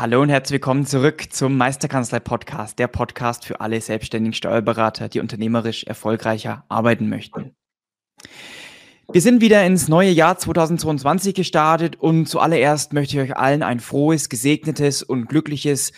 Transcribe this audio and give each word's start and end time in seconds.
Hallo 0.00 0.22
und 0.22 0.28
herzlich 0.28 0.52
willkommen 0.52 0.86
zurück 0.86 1.24
zum 1.32 1.56
Meisterkanzlei 1.56 2.20
Podcast, 2.20 2.78
der 2.78 2.86
Podcast 2.86 3.44
für 3.44 3.60
alle 3.60 3.80
selbstständigen 3.80 4.32
Steuerberater, 4.32 5.08
die 5.08 5.18
unternehmerisch 5.18 5.82
erfolgreicher 5.82 6.64
arbeiten 6.68 7.08
möchten. 7.08 7.56
Wir 9.10 9.20
sind 9.20 9.40
wieder 9.40 9.66
ins 9.66 9.88
neue 9.88 10.12
Jahr 10.12 10.38
2022 10.38 11.34
gestartet 11.34 11.96
und 11.96 12.26
zuallererst 12.28 12.92
möchte 12.92 13.16
ich 13.16 13.22
euch 13.24 13.36
allen 13.36 13.64
ein 13.64 13.80
frohes, 13.80 14.28
gesegnetes 14.28 15.02
und 15.02 15.28
glückliches 15.28 15.90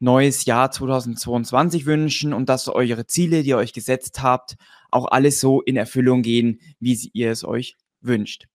neues 0.00 0.46
Jahr 0.46 0.70
2022 0.70 1.84
wünschen 1.84 2.32
und 2.32 2.48
dass 2.48 2.68
eure 2.68 3.06
Ziele, 3.06 3.42
die 3.42 3.50
ihr 3.50 3.58
euch 3.58 3.74
gesetzt 3.74 4.22
habt, 4.22 4.56
auch 4.90 5.04
alles 5.04 5.40
so 5.40 5.60
in 5.60 5.76
Erfüllung 5.76 6.22
gehen, 6.22 6.58
wie 6.80 7.10
ihr 7.12 7.30
es 7.30 7.44
euch 7.44 7.76
wünscht. 8.00 8.46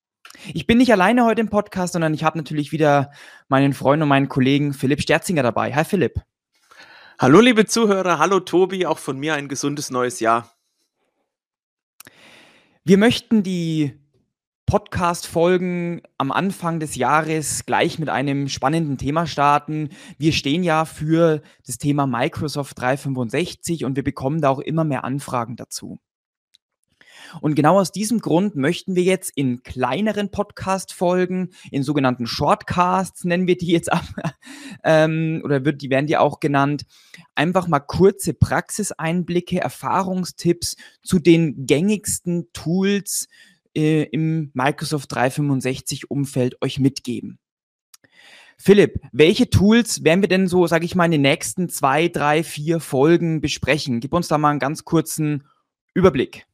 Ich 0.54 0.68
bin 0.68 0.78
nicht 0.78 0.92
alleine 0.92 1.26
heute 1.26 1.42
im 1.42 1.50
Podcast, 1.50 1.94
sondern 1.94 2.14
ich 2.14 2.24
habe 2.24 2.38
natürlich 2.38 2.72
wieder 2.72 3.12
meinen 3.48 3.74
Freund 3.74 4.02
und 4.02 4.10
meinen 4.10 4.30
Kollegen 4.30 4.74
Philipp 4.74 5.02
Sterzinger 5.02 5.44
dabei. 5.44 5.74
Hi 5.74 5.84
Philipp. 5.84 6.22
Hallo 7.20 7.40
liebe 7.40 7.66
Zuhörer, 7.66 8.20
hallo 8.20 8.40
Tobi, 8.40 8.86
auch 8.86 9.00
von 9.00 9.18
mir 9.18 9.34
ein 9.34 9.48
gesundes 9.48 9.90
neues 9.90 10.20
Jahr. 10.20 10.52
Wir 12.84 12.98
möchten 12.98 13.44
die 13.44 14.00
Podcast-Folgen 14.68 16.02
am 16.18 16.32
Anfang 16.32 16.80
des 16.80 16.96
Jahres 16.96 17.66
gleich 17.66 18.00
mit 18.00 18.10
einem 18.10 18.50
spannenden 18.50 18.98
Thema 18.98 19.26
starten. 19.26 19.90
Wir 20.18 20.34
stehen 20.34 20.62
ja 20.62 20.86
für 20.86 21.42
das 21.66 21.78
Thema 21.78 22.06
Microsoft 22.06 22.80
365 22.80 23.86
und 23.86 23.96
wir 23.96 24.04
bekommen 24.04 24.42
da 24.42 24.50
auch 24.50 24.60
immer 24.60 24.84
mehr 24.84 25.04
Anfragen 25.04 25.56
dazu. 25.56 26.00
Und 27.42 27.56
genau 27.56 27.80
aus 27.80 27.92
diesem 27.92 28.20
Grund 28.20 28.56
möchten 28.56 28.96
wir 28.96 29.04
jetzt 29.04 29.32
in 29.36 29.64
kleineren 29.64 30.32
Podcast-Folgen, 30.32 31.50
in 31.72 31.84
sogenannten 31.84 32.28
Shortcasts 32.28 33.24
nennen 33.24 33.48
wir 33.48 33.58
die 33.58 33.72
jetzt 33.72 33.92
ab, 33.92 34.06
ähm, 34.84 35.42
oder 35.44 35.66
wird, 35.66 35.82
die 35.82 35.90
werden 35.90 36.08
die 36.08 36.18
auch 36.18 36.40
genannt, 36.40 36.86
einfach 37.36 37.68
mal 37.68 37.80
kurze 37.80 38.34
Praxiseinblicke, 38.34 39.60
Erfahrungstipps 39.60 40.76
zu 41.02 41.20
den 41.20 41.66
gängigsten 41.66 42.48
Tools 42.54 43.28
äh, 43.76 44.04
im 44.04 44.52
Microsoft 44.54 45.12
365 45.14 46.10
Umfeld 46.10 46.62
euch 46.62 46.80
mitgeben. 46.80 47.40
Philipp, 48.58 49.00
welche 49.12 49.50
Tools 49.52 50.04
werden 50.04 50.22
wir 50.22 50.30
denn 50.30 50.48
so, 50.48 50.66
sage 50.66 50.86
ich 50.86 50.96
mal, 50.96 51.06
in 51.06 51.12
den 51.12 51.22
nächsten 51.22 51.70
zwei, 51.70 52.08
drei, 52.08 52.44
vier 52.44 52.80
Folgen 52.80 53.40
besprechen? 53.40 54.00
Gib 54.00 54.14
uns 54.14 54.28
da 54.28 54.40
mal 54.40 54.50
einen 54.50 54.60
ganz 54.60 54.84
kurzen 54.84 55.44
Überblick. 55.94 56.47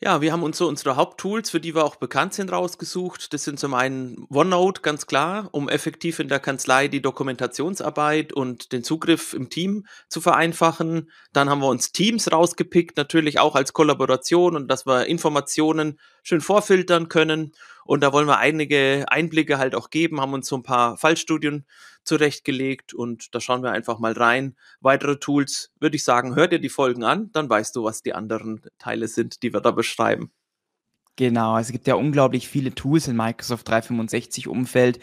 Ja, 0.00 0.20
wir 0.20 0.32
haben 0.32 0.42
uns 0.42 0.58
so 0.58 0.66
unsere 0.66 0.96
Haupttools, 0.96 1.50
für 1.50 1.60
die 1.60 1.74
wir 1.74 1.84
auch 1.84 1.96
bekannt 1.96 2.34
sind, 2.34 2.50
rausgesucht. 2.50 3.32
Das 3.32 3.44
sind 3.44 3.60
zum 3.60 3.74
einen 3.74 4.26
OneNote, 4.28 4.82
ganz 4.82 5.06
klar, 5.06 5.48
um 5.52 5.68
effektiv 5.68 6.18
in 6.18 6.28
der 6.28 6.40
Kanzlei 6.40 6.88
die 6.88 7.00
Dokumentationsarbeit 7.00 8.32
und 8.32 8.72
den 8.72 8.82
Zugriff 8.82 9.32
im 9.34 9.50
Team 9.50 9.86
zu 10.08 10.20
vereinfachen. 10.20 11.10
Dann 11.32 11.48
haben 11.48 11.60
wir 11.60 11.68
uns 11.68 11.92
Teams 11.92 12.30
rausgepickt, 12.30 12.96
natürlich 12.96 13.38
auch 13.38 13.54
als 13.54 13.72
Kollaboration 13.72 14.56
und 14.56 14.68
dass 14.68 14.84
wir 14.84 15.06
Informationen 15.06 15.98
schön 16.24 16.40
vorfiltern 16.40 17.08
können. 17.08 17.52
Und 17.84 18.02
da 18.02 18.12
wollen 18.12 18.26
wir 18.26 18.38
einige 18.38 19.04
Einblicke 19.08 19.58
halt 19.58 19.76
auch 19.76 19.90
geben, 19.90 20.20
haben 20.20 20.32
uns 20.32 20.48
so 20.48 20.56
ein 20.56 20.62
paar 20.64 20.96
Fallstudien 20.96 21.66
zurechtgelegt 22.02 22.92
und 22.94 23.34
da 23.34 23.40
schauen 23.40 23.62
wir 23.62 23.72
einfach 23.72 23.98
mal 23.98 24.12
rein. 24.12 24.56
Weitere 24.80 25.18
Tools, 25.18 25.72
würde 25.78 25.96
ich 25.96 26.04
sagen, 26.04 26.34
hör 26.34 26.48
dir 26.48 26.58
die 26.58 26.68
Folgen 26.68 27.04
an, 27.04 27.30
dann 27.32 27.48
weißt 27.48 27.76
du, 27.76 27.84
was 27.84 28.02
die 28.02 28.14
anderen 28.14 28.62
Teile 28.78 29.06
sind, 29.06 29.42
die 29.42 29.52
wir 29.52 29.60
da 29.60 29.70
beschreiben. 29.70 30.32
Genau, 31.16 31.56
es 31.58 31.70
gibt 31.70 31.86
ja 31.86 31.94
unglaublich 31.94 32.48
viele 32.48 32.74
Tools 32.74 33.06
im 33.06 33.16
Microsoft 33.16 33.68
365 33.68 34.48
Umfeld, 34.48 34.98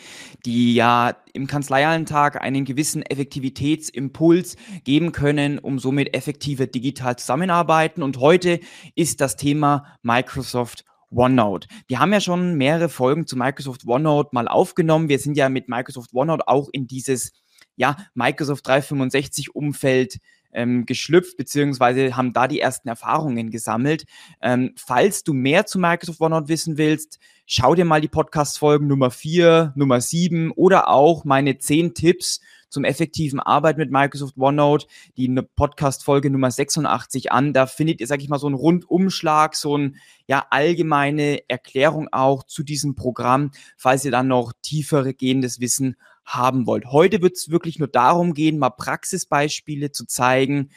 die 0.45 0.73
ja 0.73 1.15
im 1.31 1.47
Kanzleiallentag 1.47 2.41
einen 2.41 2.65
gewissen 2.65 3.01
Effektivitätsimpuls 3.01 4.57
geben 4.83 5.13
können, 5.13 5.57
um 5.57 5.79
somit 5.79 6.13
effektiver 6.13 6.67
digital 6.67 7.15
zusammenarbeiten. 7.15 8.03
Und 8.03 8.17
heute 8.17 8.59
ist 8.93 9.21
das 9.21 9.37
Thema 9.37 9.85
Microsoft 10.01 10.83
OneNote. 11.11 11.67
Wir 11.87 11.99
haben 11.99 12.13
ja 12.13 12.21
schon 12.21 12.55
mehrere 12.55 12.89
Folgen 12.89 13.27
zu 13.27 13.37
Microsoft 13.37 13.85
OneNote 13.85 14.29
mal 14.31 14.47
aufgenommen. 14.47 15.09
Wir 15.09 15.19
sind 15.19 15.37
ja 15.37 15.49
mit 15.49 15.69
Microsoft 15.69 16.13
OneNote 16.13 16.47
auch 16.47 16.69
in 16.71 16.87
dieses 16.87 17.33
ja, 17.75 17.97
Microsoft 18.13 18.67
365 18.67 19.55
Umfeld 19.55 20.17
ähm, 20.53 20.85
geschlüpft, 20.85 21.37
beziehungsweise 21.37 22.15
haben 22.15 22.33
da 22.33 22.47
die 22.47 22.59
ersten 22.59 22.89
Erfahrungen 22.89 23.51
gesammelt. 23.51 24.05
Ähm, 24.41 24.73
falls 24.75 25.23
du 25.23 25.33
mehr 25.33 25.65
zu 25.65 25.79
Microsoft 25.79 26.19
OneNote 26.21 26.49
wissen 26.49 26.77
willst, 26.77 27.19
schau 27.45 27.75
dir 27.75 27.85
mal 27.85 28.01
die 28.01 28.07
Podcast-Folgen 28.07 28.87
Nummer 28.87 29.11
4, 29.11 29.73
Nummer 29.75 30.01
7 30.01 30.51
oder 30.51 30.89
auch 30.89 31.23
meine 31.23 31.57
10 31.57 31.93
Tipps 31.93 32.41
zum 32.71 32.85
effektiven 32.85 33.39
Arbeit 33.39 33.77
mit 33.77 33.91
Microsoft 33.91 34.37
OneNote, 34.37 34.87
die 35.17 35.27
Podcast-Folge 35.55 36.31
Nummer 36.31 36.49
86 36.49 37.31
an. 37.31 37.53
Da 37.53 37.67
findet 37.67 37.99
ihr, 37.99 38.07
sag 38.07 38.21
ich 38.21 38.29
mal, 38.29 38.39
so 38.39 38.47
einen 38.47 38.55
Rundumschlag, 38.55 39.55
so 39.55 39.77
ein 39.77 39.97
ja 40.25 40.45
allgemeine 40.49 41.47
Erklärung 41.49 42.07
auch 42.11 42.43
zu 42.43 42.63
diesem 42.63 42.95
Programm, 42.95 43.51
falls 43.77 44.05
ihr 44.05 44.11
dann 44.11 44.27
noch 44.27 44.53
tiefer 44.61 45.13
gehendes 45.13 45.59
Wissen 45.59 45.97
haben 46.25 46.65
wollt. 46.65 46.85
Heute 46.85 47.21
wird 47.21 47.35
es 47.35 47.49
wirklich 47.49 47.77
nur 47.77 47.89
darum 47.89 48.33
gehen, 48.33 48.57
mal 48.57 48.69
Praxisbeispiele 48.69 49.91
zu 49.91 50.05
zeigen, 50.05 50.69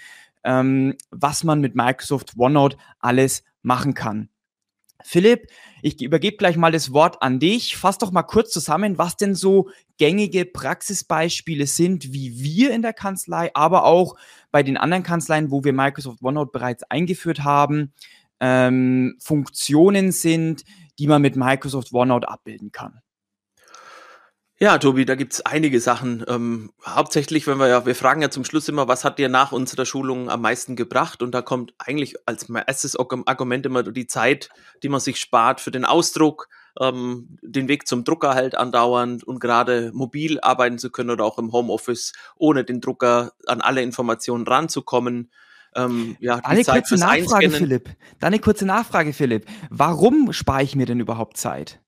ähm, 0.42 0.96
was 1.10 1.44
man 1.44 1.60
mit 1.60 1.74
Microsoft 1.76 2.32
OneNote 2.36 2.76
alles 2.98 3.44
machen 3.62 3.94
kann. 3.94 4.28
Philipp, 5.06 5.48
ich 5.82 6.00
übergebe 6.00 6.38
gleich 6.38 6.56
mal 6.56 6.72
das 6.72 6.92
Wort 6.92 7.20
an 7.20 7.38
dich. 7.38 7.76
Fass 7.76 7.98
doch 7.98 8.10
mal 8.10 8.22
kurz 8.22 8.50
zusammen, 8.50 8.96
was 8.96 9.16
denn 9.16 9.34
so 9.34 9.68
gängige 9.98 10.46
Praxisbeispiele 10.46 11.66
sind, 11.66 12.12
wie 12.14 12.42
wir 12.42 12.72
in 12.72 12.80
der 12.80 12.94
Kanzlei, 12.94 13.50
aber 13.54 13.84
auch 13.84 14.16
bei 14.50 14.62
den 14.62 14.78
anderen 14.78 15.02
Kanzleien, 15.02 15.50
wo 15.50 15.62
wir 15.62 15.74
Microsoft 15.74 16.22
OneNote 16.22 16.52
bereits 16.52 16.84
eingeführt 16.84 17.44
haben, 17.44 17.92
ähm, 18.40 19.16
Funktionen 19.20 20.10
sind, 20.10 20.64
die 20.98 21.06
man 21.06 21.20
mit 21.20 21.36
Microsoft 21.36 21.92
OneNote 21.92 22.28
abbilden 22.28 22.72
kann. 22.72 23.03
Ja, 24.60 24.78
Tobi, 24.78 25.04
da 25.04 25.16
gibt's 25.16 25.40
einige 25.40 25.80
Sachen. 25.80 26.24
Ähm, 26.28 26.70
hauptsächlich, 26.86 27.48
wenn 27.48 27.58
wir 27.58 27.66
ja, 27.66 27.86
wir 27.86 27.96
fragen 27.96 28.22
ja 28.22 28.30
zum 28.30 28.44
Schluss 28.44 28.68
immer, 28.68 28.86
was 28.86 29.04
hat 29.04 29.18
dir 29.18 29.28
nach 29.28 29.50
unserer 29.50 29.84
Schulung 29.84 30.30
am 30.30 30.42
meisten 30.42 30.76
gebracht? 30.76 31.22
Und 31.22 31.32
da 31.32 31.42
kommt 31.42 31.74
eigentlich 31.78 32.14
als 32.26 32.48
erstes 32.48 32.96
Argument 32.96 33.66
immer 33.66 33.82
die 33.82 34.06
Zeit, 34.06 34.50
die 34.84 34.88
man 34.88 35.00
sich 35.00 35.18
spart 35.18 35.60
für 35.60 35.72
den 35.72 35.84
Ausdruck, 35.84 36.48
ähm, 36.80 37.36
den 37.42 37.66
Weg 37.66 37.88
zum 37.88 38.04
Drucker 38.04 38.34
halt 38.34 38.54
andauernd 38.56 39.24
und 39.24 39.40
gerade 39.40 39.90
mobil 39.92 40.38
arbeiten 40.40 40.78
zu 40.78 40.90
können 40.90 41.10
oder 41.10 41.24
auch 41.24 41.38
im 41.38 41.52
Homeoffice, 41.52 42.12
ohne 42.36 42.62
den 42.62 42.80
Drucker 42.80 43.32
an 43.46 43.60
alle 43.60 43.82
Informationen 43.82 44.46
ranzukommen. 44.46 45.32
Ähm, 45.74 46.16
ja, 46.20 46.36
eine 46.36 46.62
kurze 46.62 46.94
Nachfrage, 46.94 47.22
Einscannen. 47.22 47.50
Philipp. 47.50 47.90
Dann 48.20 48.28
eine 48.28 48.38
kurze 48.38 48.66
Nachfrage, 48.66 49.12
Philipp. 49.12 49.46
Warum 49.70 50.32
spare 50.32 50.62
ich 50.62 50.76
mir 50.76 50.86
denn 50.86 51.00
überhaupt 51.00 51.36
Zeit? 51.36 51.80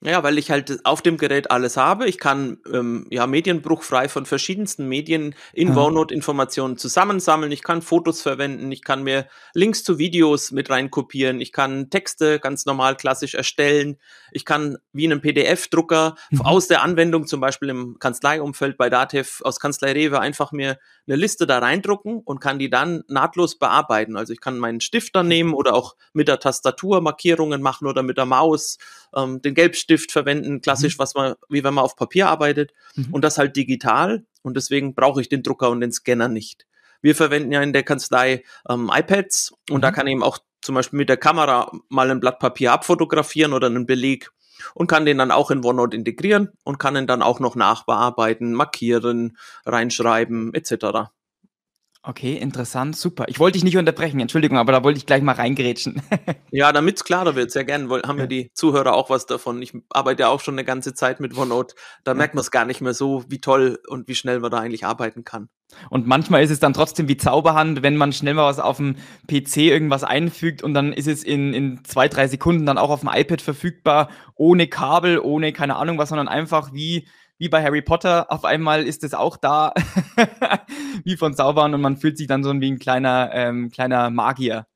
Ja, 0.00 0.22
weil 0.22 0.38
ich 0.38 0.52
halt 0.52 0.78
auf 0.84 1.02
dem 1.02 1.16
Gerät 1.16 1.50
alles 1.50 1.76
habe. 1.76 2.06
Ich 2.06 2.18
kann 2.18 2.58
ähm, 2.72 3.08
ja 3.10 3.26
medienbruchfrei 3.26 4.08
von 4.08 4.26
verschiedensten 4.26 4.86
Medien 4.86 5.34
in 5.52 5.68
ja. 5.70 5.76
OneNote 5.76 6.14
Informationen 6.14 6.76
zusammensammeln. 6.76 7.50
Ich 7.50 7.64
kann 7.64 7.82
Fotos 7.82 8.22
verwenden. 8.22 8.70
Ich 8.70 8.84
kann 8.84 9.02
mir 9.02 9.26
Links 9.54 9.82
zu 9.82 9.98
Videos 9.98 10.52
mit 10.52 10.70
reinkopieren. 10.70 11.40
Ich 11.40 11.50
kann 11.50 11.90
Texte 11.90 12.38
ganz 12.38 12.64
normal 12.64 12.94
klassisch 12.94 13.34
erstellen. 13.34 13.98
Ich 14.30 14.44
kann 14.44 14.78
wie 14.92 15.04
in 15.04 15.10
einem 15.10 15.20
PDF-Drucker 15.20 16.14
mhm. 16.30 16.42
aus 16.42 16.68
der 16.68 16.82
Anwendung, 16.82 17.26
zum 17.26 17.40
Beispiel 17.40 17.68
im 17.68 17.98
Kanzleiumfeld 17.98 18.78
bei 18.78 18.90
Datev 18.90 19.42
aus 19.42 19.58
Kanzlei 19.58 19.90
Rewe, 19.94 20.20
einfach 20.20 20.52
mir 20.52 20.78
eine 21.08 21.16
Liste 21.16 21.44
da 21.44 21.58
reindrucken 21.58 22.20
und 22.24 22.38
kann 22.38 22.60
die 22.60 22.70
dann 22.70 23.02
nahtlos 23.08 23.58
bearbeiten. 23.58 24.16
Also 24.16 24.32
ich 24.32 24.40
kann 24.40 24.60
meinen 24.60 24.80
Stift 24.80 25.16
dann 25.16 25.26
nehmen 25.26 25.54
oder 25.54 25.74
auch 25.74 25.96
mit 26.12 26.28
der 26.28 26.38
Tastatur 26.38 27.00
Markierungen 27.00 27.62
machen 27.62 27.88
oder 27.88 28.04
mit 28.04 28.16
der 28.16 28.26
Maus 28.26 28.78
ähm, 29.16 29.42
den 29.42 29.54
Gelbstift 29.54 29.87
verwenden, 29.96 30.60
klassisch, 30.60 30.96
mhm. 30.96 31.02
was 31.02 31.14
man, 31.14 31.34
wie 31.48 31.64
wenn 31.64 31.74
man 31.74 31.84
auf 31.84 31.96
Papier 31.96 32.28
arbeitet 32.28 32.72
mhm. 32.94 33.08
und 33.12 33.22
das 33.22 33.38
halt 33.38 33.56
digital 33.56 34.24
und 34.42 34.56
deswegen 34.56 34.94
brauche 34.94 35.20
ich 35.20 35.28
den 35.28 35.42
Drucker 35.42 35.70
und 35.70 35.80
den 35.80 35.92
Scanner 35.92 36.28
nicht. 36.28 36.66
Wir 37.00 37.14
verwenden 37.14 37.52
ja 37.52 37.62
in 37.62 37.72
der 37.72 37.84
Kanzlei 37.84 38.42
ähm, 38.68 38.90
iPads 38.92 39.54
und 39.70 39.78
mhm. 39.78 39.82
da 39.82 39.90
kann 39.90 40.06
ich 40.06 40.12
eben 40.12 40.22
auch 40.22 40.38
zum 40.60 40.74
Beispiel 40.74 40.98
mit 40.98 41.08
der 41.08 41.16
Kamera 41.16 41.72
mal 41.88 42.10
ein 42.10 42.20
Blatt 42.20 42.38
Papier 42.38 42.72
abfotografieren 42.72 43.52
oder 43.52 43.68
einen 43.68 43.86
Beleg 43.86 44.30
und 44.74 44.88
kann 44.88 45.06
den 45.06 45.18
dann 45.18 45.30
auch 45.30 45.50
in 45.50 45.64
OneNote 45.64 45.96
integrieren 45.96 46.50
und 46.64 46.78
kann 46.78 46.96
ihn 46.96 47.06
dann 47.06 47.22
auch 47.22 47.40
noch 47.40 47.54
nachbearbeiten, 47.56 48.52
markieren, 48.52 49.36
reinschreiben 49.64 50.52
etc. 50.54 51.10
Okay, 52.02 52.34
interessant, 52.36 52.96
super. 52.96 53.24
Ich 53.26 53.40
wollte 53.40 53.54
dich 53.54 53.64
nicht 53.64 53.76
unterbrechen, 53.76 54.20
Entschuldigung, 54.20 54.56
aber 54.56 54.70
da 54.70 54.84
wollte 54.84 54.98
ich 54.98 55.04
gleich 55.04 55.20
mal 55.20 55.34
reingerätschen. 55.34 56.00
ja, 56.52 56.72
damit 56.72 56.96
es 56.96 57.04
klarer 57.04 57.34
wird, 57.34 57.50
sehr 57.50 57.64
gerne, 57.64 57.88
haben 58.06 58.18
ja 58.18 58.26
die 58.26 58.50
Zuhörer 58.54 58.94
auch 58.94 59.10
was 59.10 59.26
davon. 59.26 59.60
Ich 59.62 59.72
arbeite 59.90 60.22
ja 60.22 60.28
auch 60.28 60.40
schon 60.40 60.54
eine 60.54 60.64
ganze 60.64 60.94
Zeit 60.94 61.18
mit 61.18 61.36
OneNote. 61.36 61.74
Da 62.04 62.12
ja. 62.12 62.14
merkt 62.14 62.34
man 62.34 62.42
es 62.42 62.52
gar 62.52 62.64
nicht 62.66 62.80
mehr 62.80 62.94
so, 62.94 63.24
wie 63.28 63.40
toll 63.40 63.80
und 63.88 64.06
wie 64.06 64.14
schnell 64.14 64.38
man 64.38 64.50
da 64.52 64.58
eigentlich 64.58 64.86
arbeiten 64.86 65.24
kann. 65.24 65.48
Und 65.90 66.06
manchmal 66.06 66.42
ist 66.42 66.50
es 66.50 66.60
dann 66.60 66.72
trotzdem 66.72 67.08
wie 67.08 67.16
Zauberhand, 67.16 67.82
wenn 67.82 67.96
man 67.96 68.12
schnell 68.12 68.34
mal 68.34 68.46
was 68.46 68.60
auf 68.60 68.76
dem 68.76 68.96
PC 69.26 69.58
irgendwas 69.58 70.04
einfügt 70.04 70.62
und 70.62 70.74
dann 70.74 70.92
ist 70.92 71.08
es 71.08 71.24
in, 71.24 71.52
in 71.52 71.84
zwei, 71.84 72.08
drei 72.08 72.28
Sekunden 72.28 72.64
dann 72.64 72.78
auch 72.78 72.90
auf 72.90 73.00
dem 73.00 73.10
iPad 73.12 73.42
verfügbar, 73.42 74.08
ohne 74.36 74.68
Kabel, 74.68 75.18
ohne 75.18 75.52
keine 75.52 75.76
Ahnung 75.76 75.98
was, 75.98 76.08
sondern 76.08 76.28
einfach 76.28 76.72
wie 76.72 77.08
wie 77.38 77.48
bei 77.48 77.62
Harry 77.62 77.82
Potter, 77.82 78.30
auf 78.30 78.44
einmal 78.44 78.86
ist 78.86 79.04
es 79.04 79.14
auch 79.14 79.36
da, 79.36 79.72
wie 81.04 81.16
von 81.16 81.34
Zaubern 81.34 81.74
und 81.74 81.80
man 81.80 81.96
fühlt 81.96 82.18
sich 82.18 82.26
dann 82.26 82.42
so 82.42 82.52
wie 82.52 82.70
ein 82.70 82.78
kleiner, 82.78 83.30
ähm, 83.32 83.70
kleiner 83.70 84.10
Magier. 84.10 84.66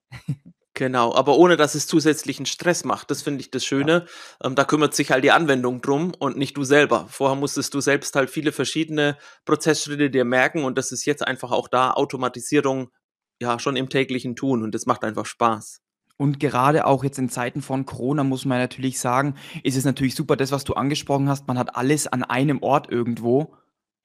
Genau, 0.74 1.14
aber 1.14 1.36
ohne 1.36 1.58
dass 1.58 1.74
es 1.74 1.86
zusätzlichen 1.86 2.46
Stress 2.46 2.84
macht. 2.84 3.10
Das 3.10 3.20
finde 3.20 3.40
ich 3.40 3.50
das 3.50 3.64
Schöne. 3.64 4.06
Ja. 4.40 4.46
Ähm, 4.46 4.54
da 4.54 4.64
kümmert 4.64 4.94
sich 4.94 5.10
halt 5.10 5.22
die 5.22 5.30
Anwendung 5.30 5.82
drum 5.82 6.14
und 6.18 6.38
nicht 6.38 6.56
du 6.56 6.64
selber. 6.64 7.06
Vorher 7.10 7.36
musstest 7.36 7.74
du 7.74 7.80
selbst 7.80 8.16
halt 8.16 8.30
viele 8.30 8.52
verschiedene 8.52 9.18
Prozessschritte 9.44 10.08
dir 10.08 10.24
merken 10.24 10.64
und 10.64 10.78
das 10.78 10.90
ist 10.90 11.04
jetzt 11.04 11.26
einfach 11.26 11.50
auch 11.50 11.68
da 11.68 11.90
Automatisierung 11.90 12.90
ja 13.40 13.58
schon 13.58 13.76
im 13.76 13.90
täglichen 13.90 14.34
Tun 14.34 14.62
und 14.62 14.74
das 14.74 14.86
macht 14.86 15.04
einfach 15.04 15.26
Spaß. 15.26 15.81
Und 16.22 16.38
gerade 16.38 16.86
auch 16.86 17.02
jetzt 17.02 17.18
in 17.18 17.28
Zeiten 17.28 17.62
von 17.62 17.84
Corona 17.84 18.22
muss 18.22 18.44
man 18.44 18.58
natürlich 18.58 19.00
sagen, 19.00 19.34
ist 19.64 19.76
es 19.76 19.84
natürlich 19.84 20.14
super, 20.14 20.36
das, 20.36 20.52
was 20.52 20.62
du 20.62 20.74
angesprochen 20.74 21.28
hast, 21.28 21.48
man 21.48 21.58
hat 21.58 21.74
alles 21.74 22.06
an 22.06 22.22
einem 22.22 22.62
Ort 22.62 22.88
irgendwo. 22.88 23.56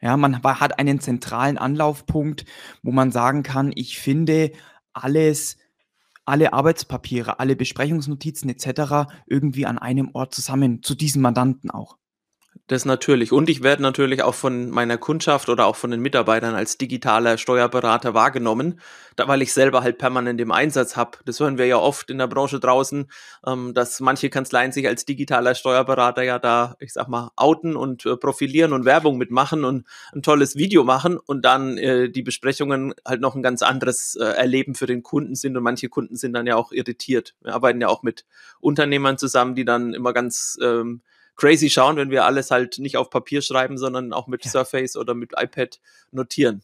Ja, 0.02 0.18
man 0.18 0.42
hat 0.42 0.80
einen 0.80 1.00
zentralen 1.00 1.60
Anlaufpunkt, 1.60 2.46
wo 2.82 2.92
man 2.92 3.12
sagen 3.12 3.44
kann, 3.44 3.72
ich 3.76 4.00
finde 4.00 4.52
alles, 4.94 5.58
alle 6.26 6.54
Arbeitspapiere, 6.54 7.40
alle 7.40 7.56
Besprechungsnotizen 7.56 8.50
etc. 8.50 9.12
irgendwie 9.28 9.68
an 9.68 9.78
einem 9.78 10.10
Ort 10.14 10.34
zusammen, 10.34 10.82
zu 10.82 10.96
diesem 10.96 11.22
Mandanten 11.22 11.70
auch. 11.70 11.98
Das 12.70 12.84
natürlich. 12.84 13.32
Und 13.32 13.50
ich 13.50 13.64
werde 13.64 13.82
natürlich 13.82 14.24
auch 14.24 14.36
von 14.36 14.70
meiner 14.70 14.98
Kundschaft 14.98 15.48
oder 15.48 15.68
auch 15.68 15.78
von 15.78 15.90
den 15.90 16.02
Mitarbeitern 16.02 16.54
als 16.54 16.78
digitaler 16.78 17.38
Steuerberater 17.38 18.14
wahrgenommen, 18.14 18.82
da, 19.16 19.26
weil 19.30 19.42
ich 19.42 19.54
selber 19.54 19.84
halt 19.84 19.98
permanent 19.98 20.42
im 20.42 20.52
Einsatz 20.52 20.98
habe. 20.98 21.18
Das 21.24 21.40
hören 21.40 21.58
wir 21.58 21.66
ja 21.66 21.78
oft 21.78 22.10
in 22.10 22.18
der 22.18 22.28
Branche 22.28 22.60
draußen, 22.60 23.10
ähm, 23.46 23.74
dass 23.74 24.02
manche 24.02 24.30
Kanzleien 24.30 24.74
sich 24.74 24.86
als 24.86 25.06
digitaler 25.06 25.56
Steuerberater 25.56 26.24
ja 26.24 26.40
da, 26.40 26.76
ich 26.80 26.92
sag 26.92 27.08
mal, 27.08 27.32
outen 27.38 27.78
und 27.78 28.06
äh, 28.06 28.18
profilieren 28.18 28.74
und 28.74 28.84
Werbung 28.84 29.18
mitmachen 29.18 29.64
und 29.64 29.88
ein 30.14 30.22
tolles 30.22 30.58
Video 30.58 30.84
machen 30.84 31.18
und 31.18 31.46
dann 31.46 31.78
äh, 31.78 32.10
die 32.10 32.22
Besprechungen 32.22 32.94
halt 33.06 33.22
noch 33.22 33.36
ein 33.36 33.44
ganz 33.44 33.62
anderes 33.62 34.18
äh, 34.18 34.26
Erleben 34.26 34.76
für 34.76 34.88
den 34.88 35.04
Kunden 35.04 35.36
sind 35.36 35.56
und 35.56 35.64
manche 35.64 35.88
Kunden 35.88 36.18
sind 36.18 36.34
dann 36.34 36.46
ja 36.46 36.58
auch 36.58 36.74
irritiert. 36.74 37.34
Wir 37.42 37.54
arbeiten 37.54 37.80
ja 37.80 37.88
auch 37.88 38.04
mit 38.04 38.26
Unternehmern 38.60 39.18
zusammen, 39.18 39.56
die 39.56 39.64
dann 39.64 39.94
immer 39.94 40.12
ganz 40.12 40.60
ähm, 40.62 41.02
crazy 41.38 41.70
schauen, 41.70 41.96
wenn 41.96 42.10
wir 42.10 42.26
alles 42.26 42.52
halt 42.52 42.80
nicht 42.80 42.98
auf 42.98 43.10
Papier 43.10 43.42
schreiben, 43.42 43.78
sondern 43.78 44.12
auch 44.12 44.28
mit 44.28 44.44
ja. 44.44 44.52
Surface 44.52 44.98
oder 44.98 45.14
mit 45.14 45.34
iPad 45.38 45.80
notieren. 46.12 46.64